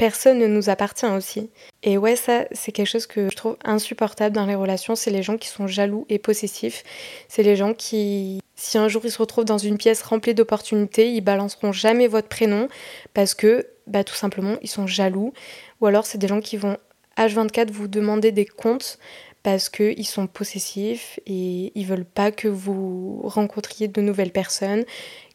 personne 0.00 0.38
ne 0.38 0.46
nous 0.46 0.70
appartient 0.70 1.04
aussi. 1.04 1.50
Et 1.82 1.98
ouais, 1.98 2.16
ça, 2.16 2.46
c'est 2.52 2.72
quelque 2.72 2.88
chose 2.88 3.06
que 3.06 3.28
je 3.30 3.36
trouve 3.36 3.58
insupportable 3.66 4.34
dans 4.34 4.46
les 4.46 4.54
relations, 4.54 4.96
c'est 4.96 5.10
les 5.10 5.22
gens 5.22 5.36
qui 5.36 5.48
sont 5.48 5.66
jaloux 5.66 6.06
et 6.08 6.18
possessifs. 6.18 6.84
C'est 7.28 7.42
les 7.42 7.54
gens 7.54 7.74
qui, 7.74 8.40
si 8.56 8.78
un 8.78 8.88
jour 8.88 9.02
ils 9.04 9.10
se 9.10 9.18
retrouvent 9.18 9.44
dans 9.44 9.58
une 9.58 9.76
pièce 9.76 10.00
remplie 10.00 10.32
d'opportunités, 10.32 11.12
ils 11.12 11.20
balanceront 11.20 11.72
jamais 11.72 12.06
votre 12.06 12.28
prénom 12.28 12.68
parce 13.12 13.34
que, 13.34 13.66
bah, 13.86 14.02
tout 14.02 14.14
simplement, 14.14 14.56
ils 14.62 14.70
sont 14.70 14.86
jaloux. 14.86 15.34
Ou 15.82 15.86
alors, 15.86 16.06
c'est 16.06 16.16
des 16.16 16.28
gens 16.28 16.40
qui 16.40 16.56
vont 16.56 16.78
H24 17.18 17.70
vous 17.70 17.86
demander 17.86 18.32
des 18.32 18.46
comptes 18.46 18.98
parce 19.42 19.68
qu'ils 19.68 20.06
sont 20.06 20.26
possessifs 20.26 21.20
et 21.26 21.72
ils 21.74 21.84
veulent 21.84 22.06
pas 22.06 22.32
que 22.32 22.48
vous 22.48 23.20
rencontriez 23.24 23.86
de 23.86 24.00
nouvelles 24.00 24.32
personnes, 24.32 24.84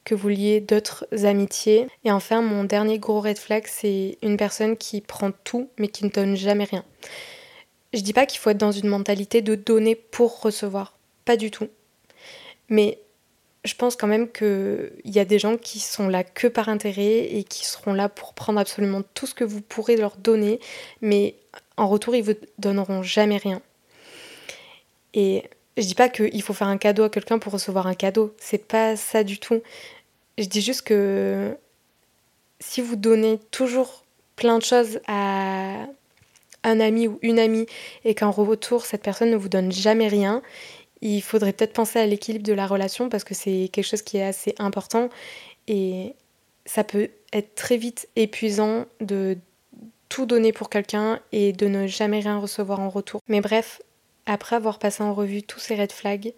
que 0.05 0.15
vous 0.15 0.29
liez 0.29 0.61
d'autres 0.61 1.05
amitiés. 1.25 1.87
Et 2.03 2.11
enfin, 2.11 2.41
mon 2.41 2.63
dernier 2.63 2.99
gros 2.99 3.19
red 3.19 3.37
flag, 3.37 3.65
c'est 3.67 4.17
une 4.21 4.37
personne 4.37 4.77
qui 4.77 5.01
prend 5.01 5.31
tout 5.43 5.69
mais 5.77 5.87
qui 5.87 6.05
ne 6.05 6.09
donne 6.09 6.37
jamais 6.37 6.63
rien. 6.63 6.85
Je 7.93 8.01
dis 8.01 8.13
pas 8.13 8.25
qu'il 8.25 8.39
faut 8.39 8.49
être 8.51 8.57
dans 8.57 8.71
une 8.71 8.87
mentalité 8.87 9.41
de 9.41 9.55
donner 9.55 9.95
pour 9.95 10.41
recevoir, 10.41 10.97
pas 11.25 11.37
du 11.37 11.51
tout. 11.51 11.67
Mais 12.69 12.99
je 13.63 13.73
pense 13.73 13.95
quand 13.95 14.07
même 14.07 14.31
qu'il 14.31 14.91
y 15.05 15.19
a 15.19 15.25
des 15.25 15.39
gens 15.39 15.57
qui 15.57 15.79
sont 15.79 16.07
là 16.07 16.23
que 16.23 16.47
par 16.47 16.69
intérêt 16.69 17.25
et 17.33 17.43
qui 17.43 17.65
seront 17.65 17.93
là 17.93 18.09
pour 18.09 18.33
prendre 18.33 18.59
absolument 18.59 19.01
tout 19.13 19.25
ce 19.25 19.33
que 19.33 19.43
vous 19.43 19.61
pourrez 19.61 19.97
leur 19.97 20.17
donner, 20.17 20.59
mais 21.01 21.35
en 21.77 21.87
retour, 21.87 22.15
ils 22.15 22.23
vous 22.23 22.33
donneront 22.59 23.01
jamais 23.01 23.37
rien. 23.37 23.61
Et 25.13 25.43
je 25.77 25.83
dis 25.83 25.95
pas 25.95 26.09
qu'il 26.09 26.41
faut 26.41 26.53
faire 26.53 26.67
un 26.67 26.77
cadeau 26.77 27.03
à 27.03 27.09
quelqu'un 27.09 27.39
pour 27.39 27.53
recevoir 27.53 27.87
un 27.87 27.95
cadeau, 27.95 28.33
c'est 28.37 28.65
pas 28.65 28.95
ça 28.95 29.23
du 29.23 29.39
tout. 29.39 29.61
Je 30.37 30.45
dis 30.45 30.61
juste 30.61 30.81
que 30.81 31.57
si 32.59 32.81
vous 32.81 32.95
donnez 32.95 33.39
toujours 33.51 34.03
plein 34.35 34.57
de 34.57 34.63
choses 34.63 34.99
à 35.07 35.85
un 36.63 36.79
ami 36.79 37.07
ou 37.07 37.19
une 37.21 37.39
amie 37.39 37.67
et 38.03 38.15
qu'en 38.15 38.31
retour 38.31 38.85
cette 38.85 39.03
personne 39.03 39.31
ne 39.31 39.37
vous 39.37 39.49
donne 39.49 39.71
jamais 39.71 40.07
rien, 40.07 40.41
il 41.01 41.21
faudrait 41.21 41.53
peut-être 41.53 41.73
penser 41.73 41.99
à 41.99 42.05
l'équilibre 42.05 42.45
de 42.45 42.53
la 42.53 42.67
relation 42.67 43.09
parce 43.09 43.23
que 43.23 43.33
c'est 43.33 43.69
quelque 43.71 43.85
chose 43.85 44.01
qui 44.01 44.17
est 44.17 44.23
assez 44.23 44.55
important 44.57 45.09
et 45.67 46.15
ça 46.65 46.83
peut 46.83 47.09
être 47.31 47.55
très 47.55 47.77
vite 47.77 48.09
épuisant 48.15 48.85
de 49.01 49.37
tout 50.09 50.25
donner 50.25 50.51
pour 50.51 50.69
quelqu'un 50.69 51.19
et 51.31 51.53
de 51.53 51.67
ne 51.67 51.87
jamais 51.87 52.19
rien 52.19 52.39
recevoir 52.39 52.79
en 52.79 52.89
retour. 52.89 53.21
Mais 53.27 53.41
bref, 53.41 53.81
après 54.25 54.55
avoir 54.55 54.79
passé 54.79 55.03
en 55.03 55.13
revue 55.13 55.43
tous 55.43 55.59
ces 55.59 55.75
red 55.75 55.91
flags, 55.91 56.33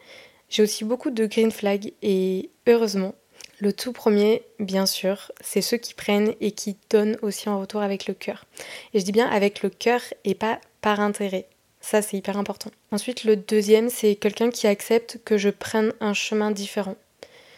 j'ai 0.50 0.64
aussi 0.64 0.84
beaucoup 0.84 1.12
de 1.12 1.26
green 1.26 1.52
flags 1.52 1.94
et 2.02 2.50
heureusement, 2.68 3.14
le 3.60 3.74
tout 3.74 3.92
premier, 3.92 4.44
bien 4.60 4.86
sûr, 4.86 5.32
c'est 5.42 5.62
ceux 5.62 5.78
qui 5.78 5.94
prennent 5.94 6.34
et 6.42 6.52
qui 6.52 6.78
donnent 6.90 7.18
aussi 7.22 7.50
en 7.50 7.60
retour 7.60 7.82
avec 7.82 8.08
le 8.08 8.14
cœur. 8.14 8.46
Et 8.94 9.00
je 9.00 9.06
dis 9.06 9.12
bien 9.12 9.28
avec 9.28 9.64
le 9.64 9.70
cœur 9.70 10.02
et 10.24 10.36
pas 10.36 10.60
par 10.82 11.00
intérêt. 11.00 11.48
Ça, 11.82 12.02
c'est 12.02 12.18
hyper 12.18 12.38
important. 12.38 12.70
Ensuite, 12.92 13.24
le 13.24 13.36
deuxième, 13.36 13.90
c'est 13.90 14.16
quelqu'un 14.16 14.50
qui 14.50 14.68
accepte 14.68 15.20
que 15.24 15.38
je 15.38 15.50
prenne 15.50 15.94
un 16.02 16.14
chemin 16.14 16.52
différent. 16.52 16.96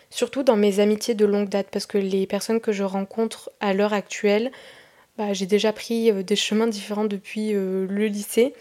Surtout 0.09 0.43
dans 0.43 0.55
mes 0.55 0.79
amitiés 0.79 1.15
de 1.15 1.25
longue 1.25 1.49
date, 1.49 1.67
parce 1.71 1.85
que 1.85 1.97
les 1.97 2.27
personnes 2.27 2.61
que 2.61 2.71
je 2.71 2.83
rencontre 2.83 3.51
à 3.59 3.73
l'heure 3.73 3.93
actuelle, 3.93 4.51
bah, 5.17 5.33
j'ai 5.33 5.45
déjà 5.45 5.73
pris 5.73 6.11
euh, 6.11 6.23
des 6.23 6.35
chemins 6.35 6.67
différents 6.67 7.05
depuis 7.05 7.53
euh, 7.53 7.85
le 7.89 8.05
lycée 8.07 8.53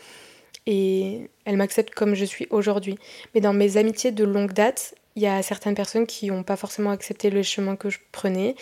et 0.67 1.31
elles 1.45 1.57
m'acceptent 1.57 1.95
comme 1.95 2.15
je 2.15 2.25
suis 2.25 2.47
aujourd'hui. 2.51 2.99
Mais 3.35 3.41
dans 3.41 3.55
mes 3.55 3.77
amitiés 3.77 4.11
de 4.11 4.25
longue 4.25 4.53
date, 4.53 4.95
il 5.19 5.23
y 5.23 5.27
a 5.27 5.43
certaines 5.43 5.75
personnes 5.75 6.07
qui 6.07 6.29
n'ont 6.29 6.45
pas 6.45 6.55
forcément 6.55 6.93
accepté 6.93 7.29
le 7.29 7.43
chemin 7.43 7.75
que 7.75 7.91
je 7.91 7.99
prenais 8.13 8.55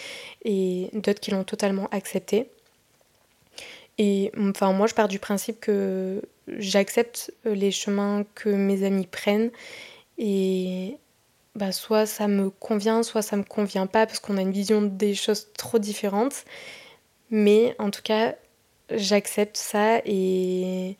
et 0.42 0.88
d'autres 0.94 1.20
qui 1.20 1.30
l'ont 1.30 1.44
totalement 1.44 1.86
accepté. 1.90 2.48
Et 3.98 4.32
enfin, 4.38 4.72
moi, 4.72 4.86
je 4.86 4.94
pars 4.94 5.06
du 5.06 5.18
principe 5.18 5.60
que 5.60 6.22
j'accepte 6.48 7.30
les 7.44 7.70
chemins 7.70 8.24
que 8.34 8.48
mes 8.48 8.84
amis 8.84 9.06
prennent 9.06 9.50
et 10.16 10.96
bah, 11.54 11.72
soit 11.72 12.06
ça 12.06 12.26
me 12.26 12.48
convient, 12.48 13.02
soit 13.02 13.20
ça 13.20 13.36
me 13.36 13.44
convient 13.44 13.86
pas 13.86 14.06
parce 14.06 14.18
qu'on 14.18 14.38
a 14.38 14.40
une 14.40 14.50
vision 14.50 14.80
des 14.80 15.14
choses 15.14 15.48
trop 15.58 15.78
différentes. 15.78 16.46
Mais 17.28 17.76
en 17.78 17.90
tout 17.90 18.02
cas, 18.02 18.34
j'accepte 18.90 19.58
ça 19.58 19.98
et 20.06 20.96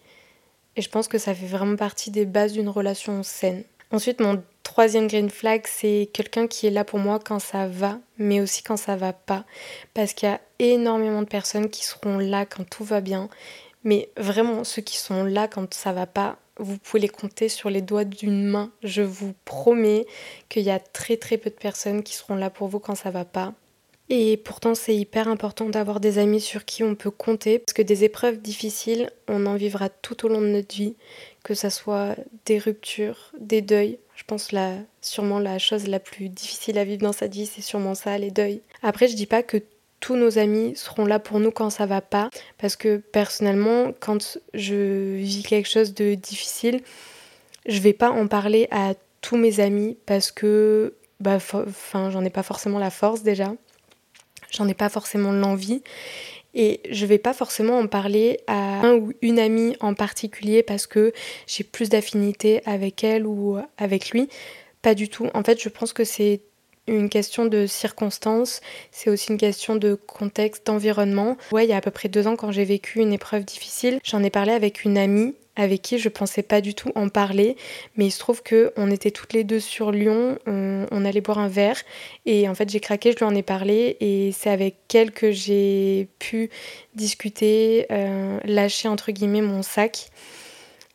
et 0.79 0.83
je 0.83 0.91
pense 0.91 1.09
que 1.09 1.17
ça 1.17 1.35
fait 1.35 1.47
vraiment 1.47 1.77
partie 1.77 2.11
des 2.11 2.27
bases 2.27 2.53
d'une 2.53 2.69
relation 2.69 3.23
saine. 3.23 3.65
Ensuite, 3.91 4.21
mon 4.21 4.43
troisième 4.67 5.07
green 5.07 5.31
flag, 5.31 5.63
c'est 5.67 6.11
quelqu'un 6.13 6.49
qui 6.49 6.67
est 6.67 6.71
là 6.71 6.85
pour 6.85 6.99
moi 6.99 7.21
quand 7.25 7.39
ça 7.39 7.69
va, 7.69 8.01
mais 8.19 8.41
aussi 8.41 8.65
quand 8.65 8.77
ça 8.77 8.97
va 8.97 9.13
pas. 9.13 9.45
Parce 9.95 10.13
qu'il 10.13 10.29
y 10.29 10.33
a 10.33 10.41
énormément 10.59 11.23
de 11.23 11.29
personnes 11.29 11.71
qui 11.71 11.85
seront 11.85 12.19
là 12.19 12.47
quand 12.47 12.69
tout 12.69 12.83
va 12.83 13.01
bien. 13.01 13.29
Mais 13.85 14.11
vraiment, 14.17 14.65
ceux 14.65 14.83
qui 14.83 14.97
sont 14.97 15.23
là 15.23 15.47
quand 15.47 15.73
ça 15.73 15.93
va 15.93 16.07
pas, 16.07 16.37
vous 16.59 16.79
pouvez 16.79 17.01
les 17.01 17.09
compter 17.09 17.49
sur 17.49 17.71
les 17.71 17.81
doigts 17.81 18.05
d'une 18.05 18.43
main. 18.43 18.73
Je 18.83 19.03
vous 19.03 19.35
promets 19.45 20.05
qu'il 20.49 20.65
y 20.65 20.71
a 20.71 20.81
très 20.81 21.17
très 21.17 21.39
peu 21.39 21.51
de 21.51 21.55
personnes 21.55 22.03
qui 22.03 22.15
seront 22.15 22.35
là 22.35 22.51
pour 22.51 22.67
vous 22.67 22.81
quand 22.81 22.97
ça 22.97 23.13
va 23.13 23.25
pas. 23.25 23.55
Et 24.09 24.37
pourtant, 24.37 24.75
c'est 24.75 24.97
hyper 24.97 25.29
important 25.29 25.69
d'avoir 25.69 26.01
des 26.01 26.19
amis 26.19 26.41
sur 26.41 26.65
qui 26.65 26.83
on 26.83 26.97
peut 26.97 27.11
compter, 27.13 27.61
parce 27.61 27.73
que 27.73 27.83
des 27.83 28.03
épreuves 28.03 28.41
difficiles, 28.41 29.11
on 29.29 29.47
en 29.47 29.55
vivra 29.55 29.89
tout 29.89 30.27
au 30.27 30.29
long 30.29 30.41
de 30.41 30.47
notre 30.49 30.75
vie, 30.75 30.97
que 31.45 31.55
ça 31.55 31.71
soit 31.71 32.17
des 32.45 32.59
ruptures, 32.59 33.33
des 33.39 33.63
deuils. 33.63 33.99
Je 34.17 34.25
pense 34.25 34.51
là, 34.51 34.73
sûrement 35.01 35.39
la 35.39 35.59
chose 35.59 35.87
la 35.87 36.01
plus 36.01 36.29
difficile 36.31 36.79
à 36.79 36.85
vivre 36.85 37.03
dans 37.03 37.13
sa 37.13 37.27
vie, 37.27 37.47
c'est 37.47 37.61
sûrement 37.61 37.95
ça, 37.95 38.17
les 38.17 38.31
deuils. 38.31 38.63
Après, 38.83 39.09
je 39.09 39.15
dis 39.15 39.27
pas 39.27 39.43
que 39.43 39.59
tous 40.01 40.17
nos 40.17 40.39
amis 40.39 40.75
seront 40.75 41.05
là 41.05 41.19
pour 41.19 41.39
nous 41.39 41.51
quand 41.51 41.71
ça 41.71 41.87
va 41.87 42.01
pas, 42.01 42.31
parce 42.59 42.77
que 42.77 42.97
personnellement, 42.97 43.93
quand 44.01 44.39
je 44.55 45.17
vis 45.17 45.43
quelque 45.43 45.69
chose 45.69 45.95
de 45.95 46.15
difficile, 46.15 46.81
je 47.67 47.79
vais 47.81 47.93
pas 47.93 48.11
en 48.11 48.27
parler 48.27 48.69
à 48.71 48.95
tous 49.21 49.37
mes 49.37 49.61
amis 49.61 49.99
parce 50.07 50.33
que 50.33 50.95
bah, 51.21 51.37
enfin, 51.37 52.11
j'en 52.11 52.25
ai 52.25 52.31
pas 52.31 52.43
forcément 52.43 52.79
la 52.79 52.91
force 52.91 53.23
déjà 53.23 53.53
j'en 54.51 54.69
ai 54.69 54.75
pas 54.75 54.89
forcément 54.89 55.33
l'envie. 55.33 55.83
Et 56.59 56.81
je 56.91 57.05
vais 57.05 57.19
pas 57.19 57.35
forcément 57.35 57.79
en 57.79 57.87
parler 57.87 58.41
à 58.47 58.81
un 58.81 58.95
ou 58.95 59.13
une 59.21 59.39
amie 59.39 59.77
en 59.81 59.93
particulier 59.93 60.63
parce 60.63 60.87
que 60.87 61.13
j'ai 61.47 61.63
plus 61.65 61.91
d'affinité 61.91 62.63
avec 62.65 63.05
elle 63.05 63.27
ou 63.27 63.59
avec 63.77 64.11
lui. 64.11 64.29
Pas 64.81 64.95
du 64.95 65.11
tout. 65.11 65.29
En 65.35 65.45
fait, 65.45 65.63
je 65.63 65.69
pense 65.69 65.93
que 65.93 66.05
c'est 66.05 66.41
une 66.89 67.11
question 67.11 67.45
de 67.45 67.67
circonstances, 67.67 68.61
c'est 68.91 69.11
aussi 69.11 69.33
une 69.33 69.39
question 69.39 69.77
de 69.77 69.95
contexte, 69.95 70.67
d'environnement. 70.67 71.37
Ouais, 71.53 71.67
il 71.67 71.71
y 71.71 71.73
a 71.73 71.77
à 71.77 71.81
peu 71.81 71.91
près 71.91 72.09
deux 72.09 72.27
ans, 72.27 72.37
quand 72.37 72.53
j'ai 72.53 72.65
vécu 72.65 73.01
une 73.01 73.13
épreuve 73.13 73.45
difficile, 73.45 73.99
j'en 74.05 74.23
ai 74.23 74.31
parlé 74.31 74.53
avec 74.53 74.85
une 74.85 74.97
amie 74.97 75.35
avec 75.57 75.83
qui 75.83 75.99
je 75.99 76.09
pensais 76.09 76.43
pas 76.43 76.61
du 76.61 76.75
tout 76.75 76.93
en 76.95 77.09
parler, 77.09 77.57
mais 77.97 78.07
il 78.07 78.11
se 78.11 78.19
trouve 78.19 78.43
que 78.43 78.73
on 78.77 78.91
était 78.91 79.11
toutes 79.11 79.33
les 79.33 79.45
deux 79.45 79.61
sur 79.61 79.91
Lyon, 79.91 80.39
on, 80.47 81.05
allait 81.05 81.21
boire 81.21 81.39
un 81.39 81.49
verre 81.49 81.81
et 82.25 82.49
en 82.49 82.55
fait 82.55 82.69
j'ai 82.69 82.81
craqué, 82.81 83.13
je 83.13 83.19
lui 83.19 83.25
en 83.25 83.35
ai 83.35 83.43
parlé 83.43 83.97
et 84.01 84.33
c'est 84.33 84.51
avec 84.51 84.77
elle 84.95 85.13
que 85.13 85.31
j'ai 85.31 86.09
pu 86.19 86.51
discuter, 86.95 87.87
euh, 87.91 88.39
lâcher 88.45 88.89
entre 88.89 89.13
guillemets 89.13 89.43
mon 89.43 89.63
sac 89.63 90.11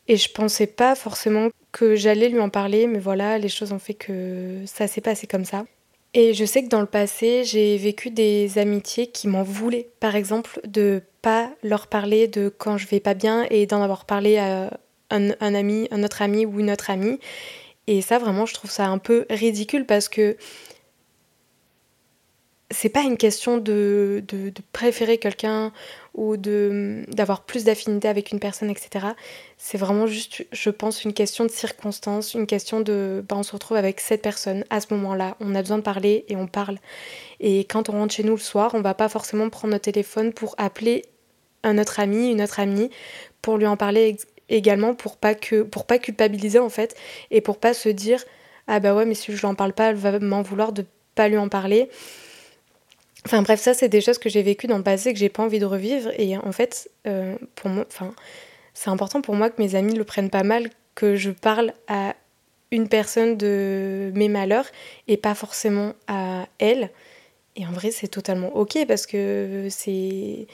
et 0.08 0.17
je 0.17 0.30
pensais 0.30 0.67
pas 0.67 0.95
forcément 0.95 1.50
que 1.71 1.95
j'allais 1.95 2.30
lui 2.30 2.39
en 2.39 2.50
parler, 2.50 2.88
mais 2.88 3.00
voilà, 3.00 3.38
les 3.38 3.50
choses 3.50 3.71
ont 3.71 3.80
fait 3.80 3.93
que 3.93 4.62
ça 4.65 4.88
s'est 4.88 5.02
passé 5.02 5.28
comme 5.28 5.45
ça. 5.45 5.63
Et 6.13 6.34
je 6.34 6.43
sais 6.43 6.63
que 6.63 6.67
dans 6.67 6.82
le 6.82 6.88
passé, 6.88 7.43
j'ai 7.45 7.78
vécu 7.78 8.10
des 8.10 8.58
amitiés 8.58 9.08
qui 9.08 9.30
m'en 9.30 9.43
voulaient. 9.43 9.88
Par 10.02 10.17
exemple, 10.17 10.60
de 10.67 11.02
pas 11.21 11.51
leur 11.63 11.88
parler 11.88 12.27
de 12.27 12.49
quand 12.49 12.77
je 12.77 12.88
vais 12.88 12.99
pas 12.99 13.13
bien 13.13 13.45
et 13.49 13.65
d'en 13.65 13.81
avoir 13.81 14.05
parlé 14.05 14.38
à 14.38 14.79
un, 15.12 15.55
ami, 15.55 15.88
un 15.91 16.03
autre 16.03 16.21
ami 16.21 16.45
ou 16.45 16.60
une 16.60 16.71
autre 16.71 16.89
amie. 16.89 17.19
Et 17.88 18.01
ça, 18.01 18.17
vraiment, 18.17 18.45
je 18.45 18.53
trouve 18.53 18.71
ça 18.71 18.88
un 18.88 18.97
peu 18.97 19.25
ridicule 19.29 19.86
parce 19.86 20.07
que 20.07 20.38
c'est 22.69 22.89
pas 22.89 23.01
une 23.01 23.17
question 23.17 23.57
de, 23.57 24.23
préférer 24.71 25.17
quelqu'un 25.17 25.73
ou 26.15 26.38
d'avoir 26.38 27.43
plus 27.43 27.65
d'affinité 27.65 28.07
avec 28.07 28.31
une 28.31 28.39
personne, 28.39 28.69
etc. 28.69 29.07
C'est 29.57 29.77
vraiment 29.77 30.07
juste, 30.07 30.45
je 30.51 30.69
pense, 30.69 31.03
une 31.03 31.13
question 31.13 31.45
de 31.45 31.51
circonstance, 31.51 32.34
une 32.34 32.47
question 32.47 32.79
de, 32.79 33.23
bah, 33.27 33.36
on 33.38 33.43
se 33.43 33.51
retrouve 33.51 33.77
avec 33.77 33.99
cette 33.99 34.21
personne 34.21 34.63
à 34.69 34.79
ce 34.79 34.93
moment-là, 34.93 35.36
on 35.39 35.53
a 35.55 35.62
besoin 35.62 35.77
de 35.77 35.84
parler 35.84 36.25
et 36.29 36.36
on 36.36 36.47
parle. 36.47 36.77
Et 37.39 37.60
quand 37.65 37.89
on 37.89 37.93
rentre 37.93 38.13
chez 38.13 38.23
nous 38.23 38.36
le 38.36 38.38
soir, 38.38 38.71
on 38.73 38.81
va 38.81 38.93
pas 38.93 39.10
forcément 39.10 39.49
prendre 39.49 39.73
notre 39.73 39.86
téléphone 39.86 40.31
pour 40.31 40.55
appeler 40.57 41.03
un 41.63 41.78
autre 41.78 42.00
ami, 42.00 42.32
une 42.32 42.41
autre 42.41 42.60
amie, 42.60 42.89
pour 43.41 43.58
lui 43.58 43.67
en 43.67 43.78
parler 43.78 44.17
également, 44.50 44.93
pour 44.93 45.17
pas 45.17 45.36
que, 45.36 45.62
pour 45.62 45.86
pas 45.86 45.97
culpabiliser 45.97 46.60
en 46.60 46.69
fait, 46.69 46.95
et 47.32 47.41
pour 47.41 47.58
pas 47.58 47.74
se 47.74 47.89
dire, 47.89 48.24
ah 48.67 48.80
bah 48.80 48.93
ouais, 48.93 49.06
mais 49.06 49.15
si 49.15 49.32
je 49.32 49.39
lui 49.39 49.45
en 49.45 49.56
parle 49.56 49.74
pas, 49.74 49.89
elle 49.89 49.95
va 49.95 50.19
m'en 50.19 50.41
vouloir 50.41 50.71
de 50.71 50.86
pas 51.15 51.28
lui 51.28 51.38
en 51.38 51.50
parler. 51.50 51.89
Enfin 53.26 53.41
bref, 53.43 53.60
ça 53.60 53.74
c'est 53.74 53.89
des 53.89 54.02
choses 54.02 54.17
que 54.17 54.30
j'ai 54.30 54.41
vécues 54.41 54.67
dans 54.67 54.78
le 54.78 54.84
passé 54.84 55.13
que 55.13 55.19
j'ai 55.19 55.30
pas 55.30 55.43
envie 55.43 55.60
de 55.60 55.65
revivre 55.65 56.12
et 56.17 56.38
en 56.38 56.52
fait, 56.52 56.89
euh, 57.08 57.36
pour 57.56 57.69
moi, 57.69 57.86
enfin, 57.88 58.13
c'est 58.74 58.89
important 58.89 59.21
pour 59.21 59.36
moi 59.36 59.50
que 59.50 59.62
mes 59.62 59.76
amis 59.76 59.93
le 59.93 60.04
prennent 60.04 60.30
pas 60.30 60.43
mal, 60.43 60.69
que 60.95 61.15
je 61.15 61.30
parle 61.30 61.74
à 61.88 62.15
une 62.71 62.88
personne 62.88 63.38
de 63.38 64.12
mes 64.15 64.30
malheurs 64.30 64.65
et 65.08 65.17
pas 65.17 65.36
forcément 65.36 65.93
à 66.08 66.47
elle. 66.58 66.89
Et 67.56 67.65
en 67.65 67.71
vrai, 67.71 67.91
c'est 67.91 68.08
totalement 68.08 68.56
ok 68.56 68.86
parce 68.88 69.06
que 69.06 69.67
c'est 69.69 70.47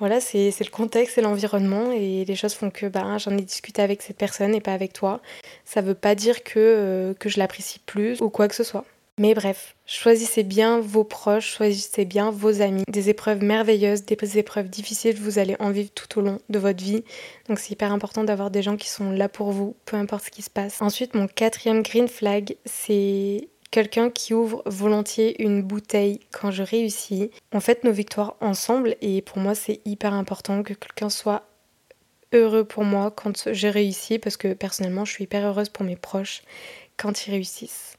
voilà, 0.00 0.20
c'est 0.20 0.50
le 0.58 0.70
contexte 0.70 1.18
et 1.18 1.20
l'environnement 1.20 1.92
et 1.92 2.24
les 2.24 2.34
choses 2.34 2.54
font 2.54 2.70
que 2.70 2.86
bah, 2.86 3.18
j'en 3.18 3.36
ai 3.36 3.42
discuté 3.42 3.82
avec 3.82 4.00
cette 4.02 4.16
personne 4.16 4.54
et 4.54 4.60
pas 4.60 4.72
avec 4.72 4.94
toi. 4.94 5.20
Ça 5.64 5.82
veut 5.82 5.94
pas 5.94 6.14
dire 6.14 6.42
que, 6.42 6.58
euh, 6.58 7.14
que 7.14 7.28
je 7.28 7.38
l'apprécie 7.38 7.78
plus 7.80 8.20
ou 8.20 8.30
quoi 8.30 8.48
que 8.48 8.54
ce 8.54 8.64
soit. 8.64 8.84
Mais 9.18 9.34
bref, 9.34 9.76
choisissez 9.84 10.42
bien 10.42 10.80
vos 10.80 11.04
proches, 11.04 11.56
choisissez 11.56 12.06
bien 12.06 12.30
vos 12.30 12.62
amis. 12.62 12.84
Des 12.88 13.10
épreuves 13.10 13.44
merveilleuses, 13.44 14.06
des 14.06 14.38
épreuves 14.38 14.70
difficiles, 14.70 15.16
vous 15.20 15.38
allez 15.38 15.56
en 15.60 15.70
vivre 15.70 15.90
tout 15.94 16.18
au 16.18 16.22
long 16.22 16.40
de 16.48 16.58
votre 16.58 16.82
vie. 16.82 17.04
Donc 17.46 17.58
c'est 17.58 17.72
hyper 17.72 17.92
important 17.92 18.24
d'avoir 18.24 18.50
des 18.50 18.62
gens 18.62 18.78
qui 18.78 18.88
sont 18.88 19.10
là 19.10 19.28
pour 19.28 19.52
vous, 19.52 19.76
peu 19.84 19.98
importe 19.98 20.24
ce 20.24 20.30
qui 20.30 20.40
se 20.40 20.48
passe. 20.48 20.80
Ensuite, 20.80 21.14
mon 21.14 21.26
quatrième 21.26 21.82
green 21.82 22.08
flag, 22.08 22.56
c'est 22.64 23.48
quelqu'un 23.70 24.10
qui 24.10 24.34
ouvre 24.34 24.62
volontiers 24.66 25.42
une 25.42 25.62
bouteille 25.62 26.20
quand 26.32 26.50
je 26.50 26.62
réussis. 26.62 27.30
On 27.52 27.60
fait 27.60 27.84
nos 27.84 27.92
victoires 27.92 28.36
ensemble 28.40 28.96
et 29.00 29.22
pour 29.22 29.38
moi 29.38 29.54
c'est 29.54 29.80
hyper 29.84 30.12
important 30.12 30.62
que 30.62 30.74
quelqu'un 30.74 31.10
soit 31.10 31.44
heureux 32.32 32.64
pour 32.64 32.84
moi 32.84 33.10
quand 33.10 33.52
j'ai 33.52 33.70
réussi 33.70 34.18
parce 34.18 34.36
que 34.36 34.52
personnellement 34.52 35.04
je 35.04 35.12
suis 35.12 35.24
hyper 35.24 35.46
heureuse 35.46 35.68
pour 35.68 35.84
mes 35.84 35.96
proches 35.96 36.42
quand 36.96 37.26
ils 37.26 37.30
réussissent. 37.30 37.96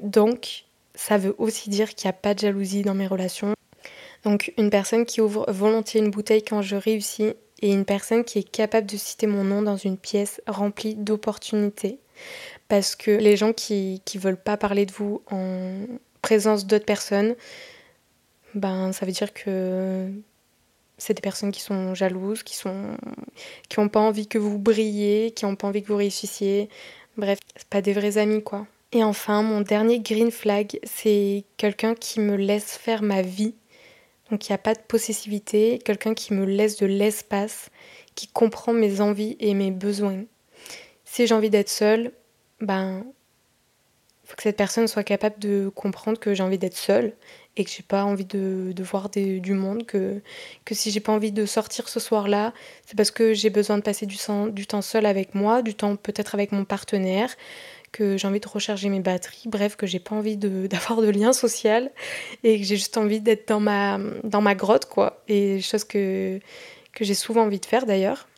Donc, 0.00 0.64
ça 0.94 1.18
veut 1.18 1.34
aussi 1.38 1.70
dire 1.70 1.94
qu'il 1.94 2.08
n'y 2.08 2.10
a 2.10 2.14
pas 2.14 2.34
de 2.34 2.40
jalousie 2.40 2.82
dans 2.82 2.94
mes 2.94 3.06
relations. 3.06 3.54
Donc, 4.24 4.52
une 4.56 4.70
personne 4.70 5.04
qui 5.04 5.20
ouvre 5.20 5.50
volontiers 5.50 6.00
une 6.00 6.10
bouteille 6.10 6.42
quand 6.42 6.62
je 6.62 6.76
réussis 6.76 7.34
et 7.62 7.72
une 7.72 7.84
personne 7.84 8.24
qui 8.24 8.38
est 8.38 8.50
capable 8.50 8.86
de 8.86 8.96
citer 8.96 9.26
mon 9.26 9.44
nom 9.44 9.62
dans 9.62 9.76
une 9.76 9.98
pièce 9.98 10.40
remplie 10.46 10.94
d'opportunités. 10.94 11.98
Parce 12.70 12.94
que 12.94 13.10
les 13.10 13.36
gens 13.36 13.52
qui 13.52 14.00
ne 14.14 14.20
veulent 14.20 14.40
pas 14.40 14.56
parler 14.56 14.86
de 14.86 14.92
vous 14.92 15.22
en 15.32 15.74
présence 16.22 16.66
d'autres 16.66 16.86
personnes, 16.86 17.34
ben 18.54 18.92
ça 18.92 19.04
veut 19.04 19.12
dire 19.12 19.32
que 19.32 20.08
c'est 20.96 21.14
des 21.14 21.20
personnes 21.20 21.50
qui 21.50 21.62
sont 21.62 21.96
jalouses, 21.96 22.44
qui 22.44 22.54
sont 22.54 22.96
qui 23.68 23.80
n'ont 23.80 23.88
pas 23.88 23.98
envie 23.98 24.28
que 24.28 24.38
vous 24.38 24.56
brilliez, 24.56 25.32
qui 25.34 25.46
n'ont 25.46 25.56
pas 25.56 25.66
envie 25.66 25.82
que 25.82 25.88
vous 25.88 25.96
réussissiez. 25.96 26.68
Bref, 27.16 27.40
c'est 27.56 27.66
pas 27.66 27.82
des 27.82 27.92
vrais 27.92 28.18
amis 28.18 28.42
quoi. 28.42 28.68
Et 28.92 29.02
enfin, 29.02 29.42
mon 29.42 29.62
dernier 29.62 29.98
green 29.98 30.30
flag, 30.30 30.78
c'est 30.84 31.42
quelqu'un 31.56 31.96
qui 31.96 32.20
me 32.20 32.36
laisse 32.36 32.76
faire 32.76 33.02
ma 33.02 33.20
vie. 33.22 33.56
Donc 34.30 34.48
il 34.48 34.52
n'y 34.52 34.54
a 34.54 34.58
pas 34.58 34.74
de 34.74 34.80
possessivité, 34.86 35.80
quelqu'un 35.84 36.14
qui 36.14 36.34
me 36.34 36.44
laisse 36.44 36.76
de 36.76 36.86
l'espace, 36.86 37.68
qui 38.14 38.28
comprend 38.28 38.72
mes 38.72 39.00
envies 39.00 39.36
et 39.40 39.54
mes 39.54 39.72
besoins. 39.72 40.22
Si 41.04 41.26
j'ai 41.26 41.34
envie 41.34 41.50
d'être 41.50 41.68
seule, 41.68 42.12
ben 42.60 43.04
faut 44.30 44.36
que 44.36 44.44
cette 44.44 44.56
personne 44.56 44.86
soit 44.86 45.02
capable 45.02 45.40
de 45.40 45.70
comprendre 45.74 46.18
que 46.18 46.34
j'ai 46.34 46.42
envie 46.44 46.58
d'être 46.58 46.76
seule 46.76 47.14
et 47.56 47.64
que 47.64 47.70
j'ai 47.70 47.82
pas 47.82 48.04
envie 48.04 48.24
de, 48.24 48.72
voir 48.78 49.10
du 49.10 49.54
monde, 49.54 49.84
que, 49.86 50.20
que 50.64 50.74
si 50.74 50.92
j'ai 50.92 51.00
pas 51.00 51.12
envie 51.12 51.32
de 51.32 51.46
sortir 51.46 51.88
ce 51.88 51.98
soir-là, 51.98 52.54
c'est 52.86 52.96
parce 52.96 53.10
que 53.10 53.34
j'ai 53.34 53.50
besoin 53.50 53.76
de 53.76 53.82
passer 53.82 54.06
du, 54.06 54.16
du 54.52 54.66
temps 54.68 54.82
seul 54.82 55.04
avec 55.04 55.34
moi, 55.34 55.62
du 55.62 55.74
temps 55.74 55.96
peut-être 55.96 56.34
avec 56.34 56.52
mon 56.52 56.64
partenaire, 56.64 57.34
que 57.90 58.16
j'ai 58.16 58.28
envie 58.28 58.38
de 58.38 58.46
recharger 58.46 58.88
mes 58.88 59.00
batteries, 59.00 59.48
bref, 59.48 59.74
que 59.74 59.86
j'ai 59.86 59.98
pas 59.98 60.14
envie 60.14 60.36
d'avoir 60.68 61.02
de, 61.02 61.08
lien 61.08 61.32
social 61.32 61.90
et 62.44 62.60
que 62.60 62.64
j'ai 62.64 62.76
juste 62.76 62.96
envie 62.96 63.20
d'être 63.20 63.48
dans 63.48 63.60
ma, 63.60 63.98
dans 64.22 64.40
ma 64.40 64.54
grotte, 64.54 64.86
quoi. 64.86 65.24
Et 65.26 65.60
chose 65.60 65.82
que, 65.82 66.38
que 66.92 67.04
j'ai 67.04 67.14
souvent 67.14 67.42
envie 67.42 67.58
de 67.58 67.66
faire 67.66 67.84
d'ailleurs. 67.84 68.28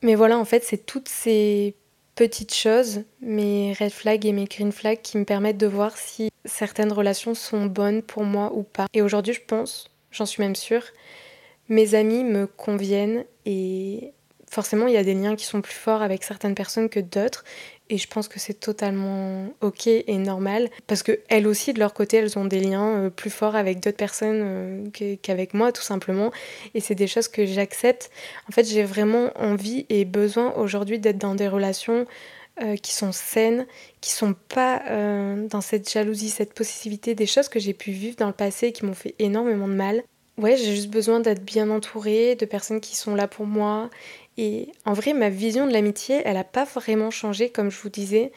Mais 0.00 0.14
voilà, 0.14 0.38
en 0.38 0.46
fait, 0.46 0.64
c'est 0.64 0.78
toutes 0.78 1.10
ces 1.10 1.74
petites 2.14 2.54
choses, 2.54 3.02
mes 3.20 3.72
red 3.74 3.90
flags 3.90 4.26
et 4.26 4.32
mes 4.32 4.44
green 4.44 4.72
flags, 4.72 5.00
qui 5.02 5.18
me 5.18 5.24
permettent 5.24 5.58
de 5.58 5.66
voir 5.66 5.96
si 5.96 6.30
certaines 6.44 6.92
relations 6.92 7.34
sont 7.34 7.66
bonnes 7.66 8.02
pour 8.02 8.24
moi 8.24 8.52
ou 8.54 8.62
pas. 8.62 8.86
Et 8.94 9.02
aujourd'hui, 9.02 9.34
je 9.34 9.40
pense, 9.40 9.90
j'en 10.10 10.26
suis 10.26 10.42
même 10.42 10.56
sûre, 10.56 10.84
mes 11.68 11.94
amis 11.94 12.24
me 12.24 12.46
conviennent 12.46 13.24
et 13.46 14.12
forcément, 14.50 14.86
il 14.86 14.92
y 14.92 14.98
a 14.98 15.04
des 15.04 15.14
liens 15.14 15.34
qui 15.34 15.46
sont 15.46 15.62
plus 15.62 15.72
forts 15.74 16.02
avec 16.02 16.24
certaines 16.24 16.54
personnes 16.54 16.90
que 16.90 17.00
d'autres. 17.00 17.44
Et 17.92 17.98
je 17.98 18.08
pense 18.08 18.26
que 18.26 18.40
c'est 18.40 18.58
totalement 18.58 19.48
ok 19.60 19.86
et 19.86 20.16
normal 20.16 20.70
parce 20.86 21.02
que 21.02 21.20
elles 21.28 21.46
aussi 21.46 21.74
de 21.74 21.78
leur 21.78 21.92
côté 21.92 22.16
elles 22.16 22.38
ont 22.38 22.46
des 22.46 22.58
liens 22.58 22.88
euh, 22.88 23.10
plus 23.10 23.28
forts 23.28 23.54
avec 23.54 23.80
d'autres 23.80 23.98
personnes 23.98 24.40
euh, 24.42 25.16
qu'avec 25.20 25.52
moi 25.52 25.72
tout 25.72 25.82
simplement 25.82 26.32
et 26.72 26.80
c'est 26.80 26.94
des 26.94 27.06
choses 27.06 27.28
que 27.28 27.44
j'accepte. 27.44 28.10
En 28.48 28.52
fait 28.52 28.64
j'ai 28.64 28.82
vraiment 28.82 29.30
envie 29.38 29.84
et 29.90 30.06
besoin 30.06 30.54
aujourd'hui 30.54 31.00
d'être 31.00 31.18
dans 31.18 31.34
des 31.34 31.48
relations 31.48 32.06
euh, 32.62 32.76
qui 32.76 32.94
sont 32.94 33.12
saines, 33.12 33.66
qui 34.00 34.12
sont 34.12 34.34
pas 34.48 34.82
dans 35.50 35.60
cette 35.60 35.90
jalousie, 35.90 36.30
cette 36.30 36.54
possessivité, 36.54 37.14
des 37.14 37.26
choses 37.26 37.50
que 37.50 37.60
j'ai 37.60 37.74
pu 37.74 37.90
vivre 37.90 38.16
dans 38.16 38.28
le 38.28 38.32
passé 38.32 38.68
et 38.68 38.72
qui 38.72 38.86
m'ont 38.86 38.94
fait 38.94 39.14
énormément 39.18 39.68
de 39.68 39.74
mal. 39.74 40.02
Ouais, 40.38 40.56
j'ai 40.56 40.74
juste 40.74 40.88
besoin 40.88 41.20
d'être 41.20 41.44
bien 41.44 41.68
entourée, 41.68 42.36
de 42.36 42.46
personnes 42.46 42.80
qui 42.80 42.96
sont 42.96 43.14
là 43.14 43.28
pour 43.28 43.46
moi. 43.46 43.90
Et 44.38 44.68
en 44.84 44.92
vrai, 44.92 45.12
ma 45.12 45.28
vision 45.28 45.66
de 45.66 45.72
l'amitié, 45.72 46.22
elle 46.24 46.34
n'a 46.34 46.44
pas 46.44 46.64
vraiment 46.64 47.10
changé, 47.10 47.50
comme 47.50 47.70
je 47.70 47.80
vous 47.80 47.90
disais, 47.90 48.32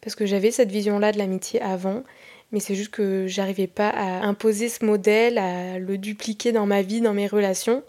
parce 0.00 0.14
que 0.14 0.26
j'avais 0.26 0.50
cette 0.50 0.70
vision-là 0.70 1.12
de 1.12 1.18
l'amitié 1.18 1.60
avant 1.60 2.04
mais 2.52 2.60
c'est 2.60 2.74
juste 2.74 2.90
que 2.90 3.26
j'arrivais 3.26 3.66
pas 3.66 3.88
à 3.88 4.24
imposer 4.26 4.68
ce 4.68 4.84
modèle, 4.84 5.38
à 5.38 5.78
le 5.78 5.98
dupliquer 5.98 6.52
dans 6.52 6.66
ma 6.66 6.82
vie, 6.82 7.00
dans 7.00 7.14
mes 7.14 7.26
relations. 7.26 7.82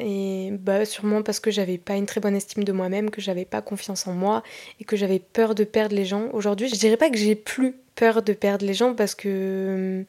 Et 0.00 0.50
bah 0.52 0.84
sûrement 0.84 1.22
parce 1.22 1.38
que 1.38 1.50
j'avais 1.50 1.78
pas 1.78 1.94
une 1.94 2.06
très 2.06 2.20
bonne 2.20 2.34
estime 2.34 2.64
de 2.64 2.72
moi-même, 2.72 3.10
que 3.10 3.20
j'avais 3.20 3.44
pas 3.44 3.62
confiance 3.62 4.06
en 4.06 4.12
moi 4.12 4.42
et 4.80 4.84
que 4.84 4.96
j'avais 4.96 5.20
peur 5.20 5.54
de 5.54 5.64
perdre 5.64 5.94
les 5.94 6.04
gens. 6.04 6.30
Aujourd'hui, 6.32 6.68
je 6.68 6.74
dirais 6.74 6.96
pas 6.96 7.10
que 7.10 7.16
j'ai 7.16 7.36
plus 7.36 7.76
peur 7.94 8.22
de 8.22 8.32
perdre 8.32 8.66
les 8.66 8.74
gens 8.74 8.94
parce 8.94 9.14
que 9.14 9.98
hum, 10.00 10.04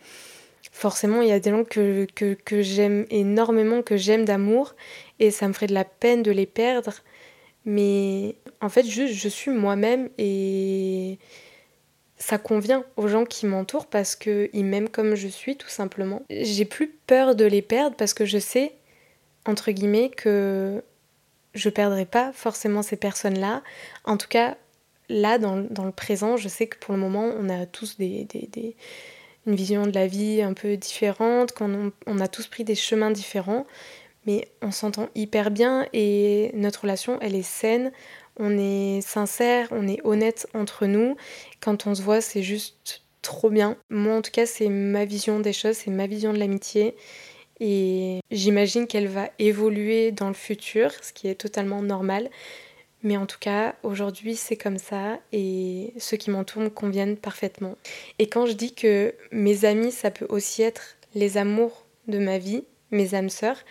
forcément 0.76 1.22
il 1.22 1.30
y 1.30 1.32
a 1.32 1.40
des 1.40 1.52
gens 1.52 1.64
que, 1.64 2.06
j'aime 2.62 3.06
énormément, 3.10 3.82
que 3.82 3.96
j'aime 3.96 4.26
d'amour 4.26 4.76
et 5.20 5.32
ça 5.32 5.48
me 5.48 5.54
ferait 5.54 5.68
de 5.68 5.74
la 5.74 5.86
peine 5.86 6.22
de 6.22 6.32
les 6.32 6.46
perdre. 6.46 6.96
Mais 7.64 8.36
en 8.60 8.68
fait, 8.68 8.86
juste 8.86 9.14
je 9.14 9.30
suis 9.30 9.52
moi-même 9.52 10.10
et 10.18 11.18
ça 12.18 12.38
convient 12.38 12.84
aux 12.98 13.08
gens 13.08 13.24
qui 13.24 13.46
m'entourent 13.46 13.86
parce 13.86 14.18
qu'ils 14.18 14.66
m'aiment 14.66 14.90
comme 14.90 15.16
je 15.16 15.30
suis, 15.30 15.56
tout 15.56 15.70
simplement. 15.70 16.24
J'ai 16.30 16.66
plus 16.66 16.90
peur 17.08 17.36
de 17.36 17.46
les 17.46 17.62
perdre 17.62 17.96
parce 17.96 18.14
que 18.14 18.26
je 18.26 18.38
sais, 18.38 18.74
entre 19.46 19.72
guillemets, 19.72 20.10
que 20.10 20.84
je 21.54 21.70
perdrai 21.70 22.06
pas 22.06 22.34
forcément 22.34 22.82
ces 22.82 22.98
personnes-là. 22.98 23.64
En 24.04 24.18
tout 24.18 24.28
cas, 24.28 24.58
là, 25.08 25.38
dans, 25.38 25.56
le 25.56 25.92
présent, 25.92 26.36
je 26.36 26.50
sais 26.50 26.68
que 26.68 26.78
pour 26.78 26.94
le 26.94 27.00
moment, 27.00 27.32
on 27.40 27.48
a 27.48 27.66
tous 27.66 27.98
des, 27.98 28.28
une 29.45 29.55
vision 29.55 29.86
de 29.86 29.91
la 29.91 30.08
vie 30.08 30.41
un 30.41 30.53
peu 30.53 30.77
différente, 30.77 31.51
qu'on 31.53 31.91
on 32.08 32.19
a 32.19 32.27
tous 32.27 32.47
pris 32.47 32.63
des 32.63 32.75
chemins 32.75 33.12
différents, 33.12 33.65
mais 34.25 34.47
on 34.62 34.71
s'entend 34.71 35.10
hyper 35.15 35.51
bien 35.51 35.88
et 35.93 36.51
notre 36.53 36.81
relation, 36.81 37.19
elle 37.21 37.36
est 37.36 37.43
saine 37.43 37.91
on 38.38 38.58
est 38.58 39.01
sincère, 39.01 39.67
on 39.71 39.88
est 39.88 40.01
honnête 40.03 40.47
entre 40.53 40.86
nous. 40.86 41.15
Quand 41.62 41.88
on 41.88 41.95
se 41.95 42.01
voit, 42.01 42.21
c'est 42.21 42.43
juste 42.43 43.03
trop 43.21 43.49
bien. 43.49 43.77
Moi, 43.89 44.15
en 44.15 44.21
tout 44.21 44.31
cas, 44.31 44.45
c'est 44.45 44.69
ma 44.69 45.05
vision 45.05 45.39
des 45.39 45.53
choses, 45.53 45.77
c'est 45.77 45.91
ma 45.91 46.08
vision 46.08 46.34
de 46.34 46.39
l'amitié. 46.39 46.95
Et 47.62 48.19
j'imagine 48.31 48.88
qu'elle 48.88 49.08
va 49.08 49.29
évoluer 49.39 50.12
dans 50.12 50.27
le 50.27 50.34
futur, 50.34 50.91
ce 51.01 51.13
qui 51.13 51.27
est 51.29 51.36
totalement 51.36 51.81
normal. 51.81 52.29
Mais 53.06 53.18
en 53.18 53.28
tout 53.28 53.38
cas, 53.39 53.76
aujourd'hui, 53.84 54.36
c'est 54.36 54.58
comme 54.58 54.80
ça 54.80 55.20
et 55.32 55.94
ceux 56.00 56.18
qui 56.18 56.32
m'entourent 56.32 56.63
me 56.63 56.70
conviennent 56.70 57.18
parfaitement. 57.18 57.78
Et 58.18 58.28
quand 58.28 58.48
je 58.48 58.54
dis 58.54 58.74
que 58.74 59.13
mes 59.32 59.63
amis, 59.63 59.91
ça 59.91 60.10
peut 60.10 60.26
aussi 60.28 60.63
être 60.63 60.98
les 61.13 61.38
amours 61.38 61.86
de 62.08 62.18
ma 62.18 62.39
vie, 62.39 62.63
mes 62.89 63.13
âmes 63.13 63.30
sœurs, 63.30 63.63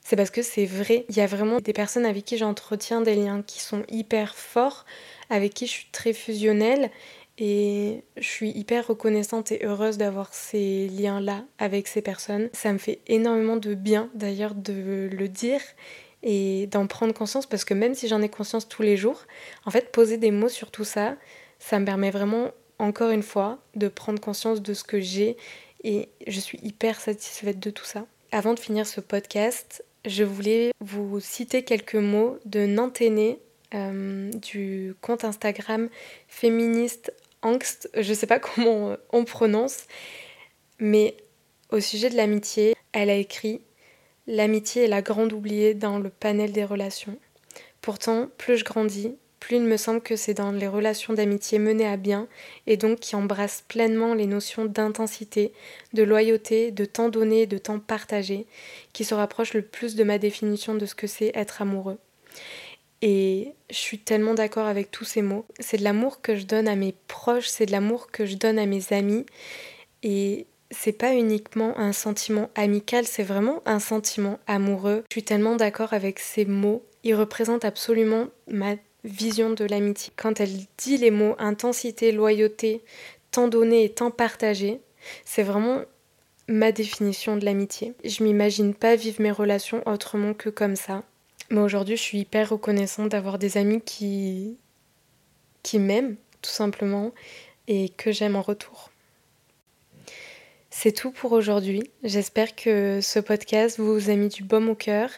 c'est 0.00 0.14
parce 0.14 0.30
que 0.30 0.42
c'est 0.42 0.64
vrai. 0.64 1.06
Il 1.08 1.16
y 1.16 1.20
a 1.20 1.26
vraiment 1.26 1.58
des 1.58 1.72
personnes 1.72 2.06
avec 2.06 2.24
qui 2.24 2.38
j'entretiens 2.38 3.00
des 3.00 3.16
liens 3.16 3.42
qui 3.42 3.58
sont 3.58 3.82
hyper 3.90 4.36
forts, 4.36 4.86
avec 5.28 5.54
qui 5.54 5.66
je 5.66 5.72
suis 5.72 5.88
très 5.90 6.12
fusionnelle 6.12 6.92
et 7.38 8.04
je 8.16 8.28
suis 8.28 8.50
hyper 8.50 8.86
reconnaissante 8.86 9.50
et 9.50 9.64
heureuse 9.64 9.98
d'avoir 9.98 10.32
ces 10.32 10.86
liens-là 10.86 11.44
avec 11.58 11.88
ces 11.88 12.02
personnes. 12.02 12.48
Ça 12.52 12.72
me 12.72 12.78
fait 12.78 13.00
énormément 13.08 13.56
de 13.56 13.74
bien 13.74 14.08
d'ailleurs 14.14 14.54
de 14.54 15.08
le 15.12 15.28
dire 15.28 15.60
et 16.22 16.66
d'en 16.68 16.86
prendre 16.86 17.12
conscience 17.12 17.46
parce 17.46 17.64
que 17.64 17.74
même 17.74 17.94
si 17.94 18.08
j'en 18.08 18.22
ai 18.22 18.28
conscience 18.28 18.68
tous 18.68 18.82
les 18.82 18.96
jours, 18.96 19.24
en 19.64 19.70
fait 19.70 19.90
poser 19.92 20.16
des 20.16 20.30
mots 20.30 20.48
sur 20.48 20.70
tout 20.70 20.84
ça, 20.84 21.16
ça 21.58 21.78
me 21.78 21.84
permet 21.84 22.10
vraiment 22.10 22.50
encore 22.78 23.10
une 23.10 23.22
fois 23.22 23.58
de 23.74 23.88
prendre 23.88 24.20
conscience 24.20 24.62
de 24.62 24.74
ce 24.74 24.84
que 24.84 25.00
j'ai 25.00 25.36
et 25.84 26.08
je 26.26 26.40
suis 26.40 26.58
hyper 26.62 27.00
satisfaite 27.00 27.58
de 27.58 27.70
tout 27.70 27.84
ça. 27.84 28.06
Avant 28.30 28.54
de 28.54 28.58
finir 28.58 28.86
ce 28.86 29.00
podcast, 29.00 29.84
je 30.04 30.24
voulais 30.24 30.72
vous 30.80 31.20
citer 31.20 31.64
quelques 31.64 31.94
mots 31.94 32.38
de 32.44 32.66
Nanténé 32.66 33.38
euh, 33.74 34.30
du 34.30 34.94
compte 35.00 35.24
Instagram 35.24 35.88
féministe 36.28 37.12
angst, 37.42 37.90
je 37.98 38.12
sais 38.12 38.26
pas 38.26 38.38
comment 38.40 38.96
on 39.10 39.24
prononce, 39.24 39.86
mais 40.78 41.16
au 41.70 41.80
sujet 41.80 42.10
de 42.10 42.16
l'amitié, 42.16 42.74
elle 42.92 43.10
a 43.10 43.16
écrit 43.16 43.60
L'amitié 44.26 44.84
est 44.84 44.88
la 44.88 45.02
grande 45.02 45.32
oubliée 45.32 45.74
dans 45.74 45.98
le 45.98 46.10
panel 46.10 46.52
des 46.52 46.64
relations. 46.64 47.18
Pourtant, 47.80 48.28
plus 48.38 48.58
je 48.58 48.64
grandis, 48.64 49.16
plus 49.40 49.56
il 49.56 49.62
me 49.62 49.76
semble 49.76 50.00
que 50.00 50.14
c'est 50.14 50.34
dans 50.34 50.52
les 50.52 50.68
relations 50.68 51.14
d'amitié 51.14 51.58
menées 51.58 51.88
à 51.88 51.96
bien 51.96 52.28
et 52.68 52.76
donc 52.76 53.00
qui 53.00 53.16
embrassent 53.16 53.64
pleinement 53.66 54.14
les 54.14 54.26
notions 54.26 54.64
d'intensité, 54.64 55.52
de 55.92 56.04
loyauté, 56.04 56.70
de 56.70 56.84
temps 56.84 57.08
donné, 57.08 57.46
de 57.46 57.58
temps 57.58 57.80
partagé, 57.80 58.46
qui 58.92 59.04
se 59.04 59.14
rapprochent 59.14 59.54
le 59.54 59.62
plus 59.62 59.96
de 59.96 60.04
ma 60.04 60.18
définition 60.18 60.76
de 60.76 60.86
ce 60.86 60.94
que 60.94 61.08
c'est 61.08 61.32
être 61.34 61.60
amoureux. 61.60 61.98
Et 63.02 63.54
je 63.68 63.76
suis 63.76 63.98
tellement 63.98 64.34
d'accord 64.34 64.68
avec 64.68 64.92
tous 64.92 65.04
ces 65.04 65.22
mots. 65.22 65.44
C'est 65.58 65.78
de 65.78 65.82
l'amour 65.82 66.22
que 66.22 66.36
je 66.36 66.44
donne 66.44 66.68
à 66.68 66.76
mes 66.76 66.94
proches, 67.08 67.48
c'est 67.48 67.66
de 67.66 67.72
l'amour 67.72 68.12
que 68.12 68.24
je 68.24 68.36
donne 68.36 68.60
à 68.60 68.66
mes 68.66 68.92
amis. 68.92 69.26
Et 70.04 70.46
c'est 70.72 70.92
pas 70.92 71.14
uniquement 71.14 71.78
un 71.78 71.92
sentiment 71.92 72.50
amical, 72.54 73.06
c'est 73.06 73.22
vraiment 73.22 73.62
un 73.66 73.78
sentiment 73.78 74.38
amoureux. 74.46 75.04
Je 75.10 75.14
suis 75.14 75.22
tellement 75.22 75.56
d'accord 75.56 75.92
avec 75.92 76.18
ces 76.18 76.44
mots. 76.44 76.82
Ils 77.04 77.14
représentent 77.14 77.64
absolument 77.64 78.28
ma 78.48 78.76
vision 79.04 79.50
de 79.50 79.64
l'amitié. 79.64 80.12
Quand 80.16 80.40
elle 80.40 80.56
dit 80.78 80.96
les 80.96 81.10
mots 81.10 81.34
intensité, 81.38 82.12
loyauté, 82.12 82.82
temps 83.30 83.48
donné 83.48 83.84
et 83.84 83.90
temps 83.90 84.10
partagé, 84.10 84.80
c'est 85.24 85.42
vraiment 85.42 85.82
ma 86.48 86.72
définition 86.72 87.36
de 87.36 87.44
l'amitié. 87.44 87.94
Je 88.04 88.22
m'imagine 88.22 88.74
pas 88.74 88.96
vivre 88.96 89.20
mes 89.20 89.30
relations 89.30 89.82
autrement 89.86 90.34
que 90.34 90.48
comme 90.48 90.76
ça. 90.76 91.02
Mais 91.50 91.60
aujourd'hui, 91.60 91.96
je 91.96 92.02
suis 92.02 92.18
hyper 92.18 92.50
reconnaissante 92.50 93.10
d'avoir 93.10 93.38
des 93.38 93.56
amis 93.58 93.80
qui 93.80 94.56
qui 95.62 95.78
m'aiment 95.78 96.16
tout 96.40 96.50
simplement 96.50 97.12
et 97.68 97.90
que 97.90 98.10
j'aime 98.10 98.36
en 98.36 98.42
retour. 98.42 98.91
C'est 100.74 100.92
tout 100.92 101.10
pour 101.12 101.32
aujourd'hui. 101.32 101.82
J'espère 102.02 102.56
que 102.56 103.00
ce 103.02 103.20
podcast 103.20 103.78
vous 103.78 104.08
a 104.08 104.14
mis 104.14 104.28
du 104.28 104.42
baume 104.42 104.70
au 104.70 104.74
cœur 104.74 105.10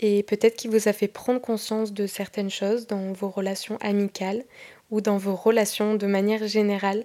et 0.00 0.22
peut-être 0.22 0.56
qu'il 0.56 0.70
vous 0.70 0.88
a 0.88 0.94
fait 0.94 1.08
prendre 1.08 1.42
conscience 1.42 1.92
de 1.92 2.06
certaines 2.06 2.48
choses 2.48 2.86
dans 2.86 3.12
vos 3.12 3.28
relations 3.28 3.76
amicales 3.82 4.44
ou 4.90 5.02
dans 5.02 5.18
vos 5.18 5.36
relations 5.36 5.94
de 5.94 6.06
manière 6.06 6.48
générale 6.48 7.04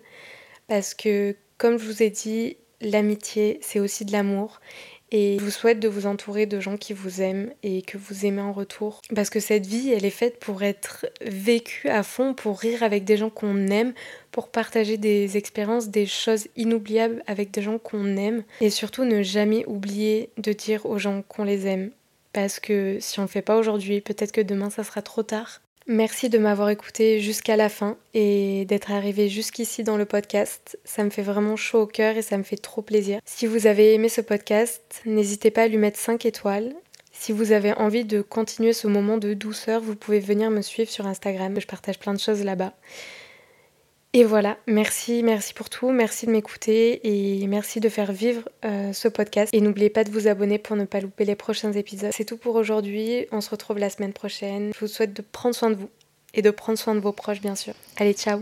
parce 0.70 0.94
que 0.94 1.36
comme 1.58 1.78
je 1.78 1.86
vous 1.86 2.02
ai 2.02 2.10
dit, 2.10 2.56
l'amitié 2.80 3.60
c'est 3.62 3.82
aussi 3.82 4.06
de 4.06 4.14
l'amour 4.14 4.62
et 5.12 5.38
je 5.40 5.44
vous 5.44 5.52
souhaite 5.52 5.80
de 5.80 5.88
vous 5.88 6.06
entourer 6.06 6.46
de 6.46 6.60
gens 6.60 6.78
qui 6.78 6.94
vous 6.94 7.22
aiment 7.22 7.52
et 7.64 7.82
que 7.82 7.98
vous 7.98 8.26
aimez 8.26 8.42
en 8.42 8.54
retour. 8.54 9.02
Parce 9.16 9.30
que 9.30 9.40
cette 9.40 9.66
vie, 9.66 9.92
elle 9.92 10.06
est 10.06 10.10
faite 10.10 10.40
pour 10.40 10.64
être 10.64 11.06
vécue 11.22 11.90
à 11.90 12.04
fond, 12.04 12.34
pour 12.34 12.60
rire 12.60 12.84
avec 12.84 13.06
des 13.06 13.18
gens 13.18 13.30
qu'on 13.30 13.68
aime, 13.68 13.94
pour 14.32 14.50
partager 14.50 14.98
des 14.98 15.38
expériences, 15.38 15.90
des 15.90 16.06
choses 16.06 16.48
inoubliables 16.56 17.24
avec 17.28 17.52
des 17.52 17.62
gens 17.62 17.80
qu'on 17.80 18.18
aime. 18.18 18.44
Et 18.62 18.70
surtout 18.70 19.04
ne 19.04 19.24
jamais 19.24 19.66
oublier 19.66 20.30
de 20.38 20.54
dire 20.54 20.86
aux 20.86 21.00
gens 21.00 21.24
qu'on 21.28 21.44
les 21.44 21.68
aime 21.68 21.92
parce 22.34 22.60
que 22.60 22.98
si 23.00 23.20
on 23.20 23.24
ne 23.24 23.28
le 23.28 23.32
fait 23.32 23.42
pas 23.42 23.58
aujourd'hui, 23.58 24.02
peut-être 24.02 24.32
que 24.32 24.42
demain 24.42 24.70
ça 24.70 24.84
sera 24.84 25.02
trop 25.02 25.24
tard. 25.24 25.62
Merci 25.92 26.30
de 26.30 26.38
m'avoir 26.38 26.70
écouté 26.70 27.20
jusqu'à 27.20 27.56
la 27.56 27.68
fin 27.68 27.98
et 28.14 28.64
d'être 28.66 28.92
arrivé 28.92 29.28
jusqu'ici 29.28 29.84
dans 29.84 29.98
le 29.98 30.06
podcast. 30.06 30.78
Ça 30.86 31.04
me 31.04 31.10
fait 31.10 31.24
vraiment 31.24 31.56
chaud 31.56 31.82
au 31.82 31.88
cœur 31.88 32.16
et 32.16 32.22
ça 32.22 32.38
me 32.38 32.44
fait 32.44 32.58
trop 32.58 32.84
plaisir. 32.84 33.20
Si 33.26 33.48
vous 33.48 33.66
avez 33.66 33.96
aimé 33.96 34.08
ce 34.08 34.22
podcast, 34.22 35.02
n'hésitez 35.08 35.50
pas 35.50 35.64
à 35.64 35.68
lui 35.68 35.78
mettre 35.78 35.98
5 35.98 36.28
étoiles. 36.28 36.76
Si 37.12 37.32
vous 37.32 37.54
avez 37.54 37.74
envie 37.74 38.06
de 38.06 38.22
continuer 38.22 38.72
ce 38.72 38.86
moment 38.86 39.18
de 39.18 39.34
douceur, 39.34 39.82
vous 39.82 39.96
pouvez 39.96 40.20
venir 40.20 40.52
me 40.52 40.62
suivre 40.62 40.92
sur 40.92 41.08
Instagram. 41.08 41.60
Je 41.60 41.66
partage 41.66 41.98
plein 41.98 42.14
de 42.14 42.20
choses 42.20 42.44
là-bas. 42.44 42.74
Et 44.14 44.24
voilà, 44.24 44.58
merci, 44.66 45.22
merci 45.22 45.54
pour 45.54 45.70
tout, 45.70 45.92
merci 45.92 46.26
de 46.26 46.32
m'écouter 46.32 47.00
et 47.04 47.46
merci 47.46 47.80
de 47.80 47.90
faire 47.90 48.12
vivre 48.12 48.50
euh, 48.66 48.92
ce 48.92 49.08
podcast. 49.08 49.54
Et 49.54 49.62
n'oubliez 49.62 49.92
pas 49.92 50.04
de 50.04 50.10
vous 50.10 50.28
abonner 50.28 50.58
pour 50.58 50.76
ne 50.76 50.86
pas 50.86 51.00
louper 51.00 51.26
les 51.26 51.36
prochains 51.36 51.74
épisodes. 51.74 52.12
C'est 52.12 52.26
tout 52.26 52.38
pour 52.38 52.56
aujourd'hui, 52.56 53.28
on 53.32 53.40
se 53.40 53.52
retrouve 53.52 53.78
la 53.78 53.92
semaine 53.92 54.14
prochaine. 54.14 54.72
Je 54.74 54.80
vous 54.80 54.88
souhaite 54.88 55.14
de 55.14 55.22
prendre 55.22 55.54
soin 55.54 55.70
de 55.70 55.76
vous 55.76 55.90
et 56.34 56.42
de 56.42 56.50
prendre 56.50 56.80
soin 56.80 56.96
de 56.96 57.00
vos 57.00 57.12
proches 57.12 57.42
bien 57.42 57.56
sûr. 57.56 57.74
Allez, 57.98 58.14
ciao 58.14 58.42